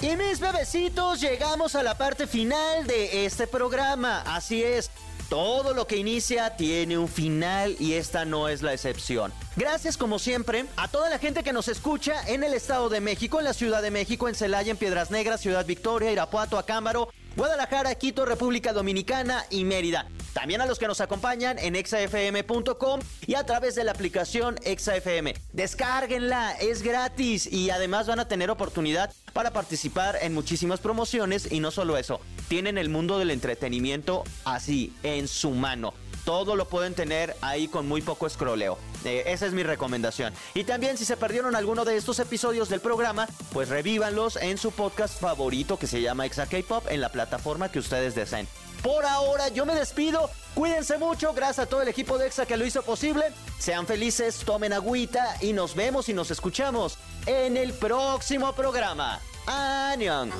Y 0.00 0.16
mis 0.16 0.38
bebecitos, 0.38 1.20
llegamos 1.20 1.74
a 1.74 1.82
la 1.82 1.98
parte 1.98 2.26
final 2.26 2.86
de 2.86 3.26
este 3.26 3.46
programa. 3.46 4.22
Así 4.22 4.62
es. 4.62 4.90
Todo 5.28 5.74
lo 5.74 5.86
que 5.86 5.98
inicia 5.98 6.56
tiene 6.56 6.96
un 6.96 7.06
final 7.06 7.76
y 7.78 7.94
esta 7.94 8.24
no 8.24 8.48
es 8.48 8.62
la 8.62 8.72
excepción. 8.72 9.30
Gracias 9.56 9.98
como 9.98 10.18
siempre 10.18 10.64
a 10.76 10.88
toda 10.88 11.10
la 11.10 11.18
gente 11.18 11.42
que 11.42 11.52
nos 11.52 11.68
escucha 11.68 12.26
en 12.28 12.44
el 12.44 12.54
Estado 12.54 12.88
de 12.88 13.02
México, 13.02 13.38
en 13.38 13.44
la 13.44 13.52
Ciudad 13.52 13.82
de 13.82 13.90
México, 13.90 14.28
en 14.28 14.34
Celaya, 14.34 14.70
en 14.70 14.78
Piedras 14.78 15.10
Negras, 15.10 15.42
Ciudad 15.42 15.66
Victoria, 15.66 16.10
Irapuato, 16.12 16.56
Acámbaro, 16.56 17.12
Guadalajara, 17.38 17.94
Quito, 17.94 18.24
República 18.24 18.72
Dominicana 18.72 19.44
y 19.48 19.62
Mérida. 19.62 20.08
También 20.32 20.60
a 20.60 20.66
los 20.66 20.80
que 20.80 20.88
nos 20.88 21.00
acompañan 21.00 21.56
en 21.60 21.76
exafm.com 21.76 23.00
y 23.28 23.36
a 23.36 23.46
través 23.46 23.76
de 23.76 23.84
la 23.84 23.92
aplicación 23.92 24.56
ExaFM. 24.64 25.36
Descárguenla, 25.52 26.54
es 26.54 26.82
gratis 26.82 27.46
y 27.46 27.70
además 27.70 28.08
van 28.08 28.18
a 28.18 28.26
tener 28.26 28.50
oportunidad 28.50 29.12
para 29.34 29.52
participar 29.52 30.18
en 30.20 30.34
muchísimas 30.34 30.80
promociones 30.80 31.52
y 31.52 31.60
no 31.60 31.70
solo 31.70 31.96
eso, 31.96 32.20
tienen 32.48 32.76
el 32.76 32.88
mundo 32.88 33.20
del 33.20 33.30
entretenimiento 33.30 34.24
así, 34.44 34.92
en 35.04 35.28
su 35.28 35.52
mano 35.52 35.94
todo 36.28 36.56
lo 36.56 36.68
pueden 36.68 36.92
tener 36.92 37.34
ahí 37.40 37.68
con 37.68 37.88
muy 37.88 38.02
poco 38.02 38.26
escroleo. 38.26 38.76
Eh, 39.06 39.22
esa 39.28 39.46
es 39.46 39.54
mi 39.54 39.62
recomendación. 39.62 40.34
Y 40.52 40.64
también 40.64 40.98
si 40.98 41.06
se 41.06 41.16
perdieron 41.16 41.56
alguno 41.56 41.86
de 41.86 41.96
estos 41.96 42.18
episodios 42.18 42.68
del 42.68 42.80
programa, 42.80 43.26
pues 43.50 43.70
revívanlos 43.70 44.36
en 44.36 44.58
su 44.58 44.70
podcast 44.70 45.18
favorito 45.18 45.78
que 45.78 45.86
se 45.86 46.02
llama 46.02 46.26
Exa 46.26 46.44
K-Pop 46.44 46.84
en 46.90 47.00
la 47.00 47.08
plataforma 47.08 47.70
que 47.70 47.78
ustedes 47.78 48.14
deseen. 48.14 48.46
Por 48.82 49.06
ahora 49.06 49.48
yo 49.48 49.64
me 49.64 49.74
despido. 49.74 50.28
Cuídense 50.52 50.98
mucho. 50.98 51.32
Gracias 51.32 51.60
a 51.60 51.66
todo 51.66 51.80
el 51.80 51.88
equipo 51.88 52.18
de 52.18 52.26
EXA 52.26 52.44
que 52.44 52.58
lo 52.58 52.66
hizo 52.66 52.82
posible. 52.82 53.24
Sean 53.58 53.86
felices, 53.86 54.36
tomen 54.44 54.74
agüita 54.74 55.38
y 55.40 55.54
nos 55.54 55.74
vemos 55.74 56.10
y 56.10 56.12
nos 56.12 56.30
escuchamos 56.30 56.98
en 57.24 57.56
el 57.56 57.72
próximo 57.72 58.52
programa. 58.52 59.18
¡Añón! 59.46 60.30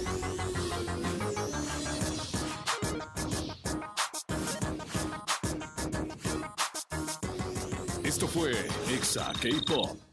Fue 8.28 8.52
Exa 8.92 9.32
K-Pop. 9.40 10.07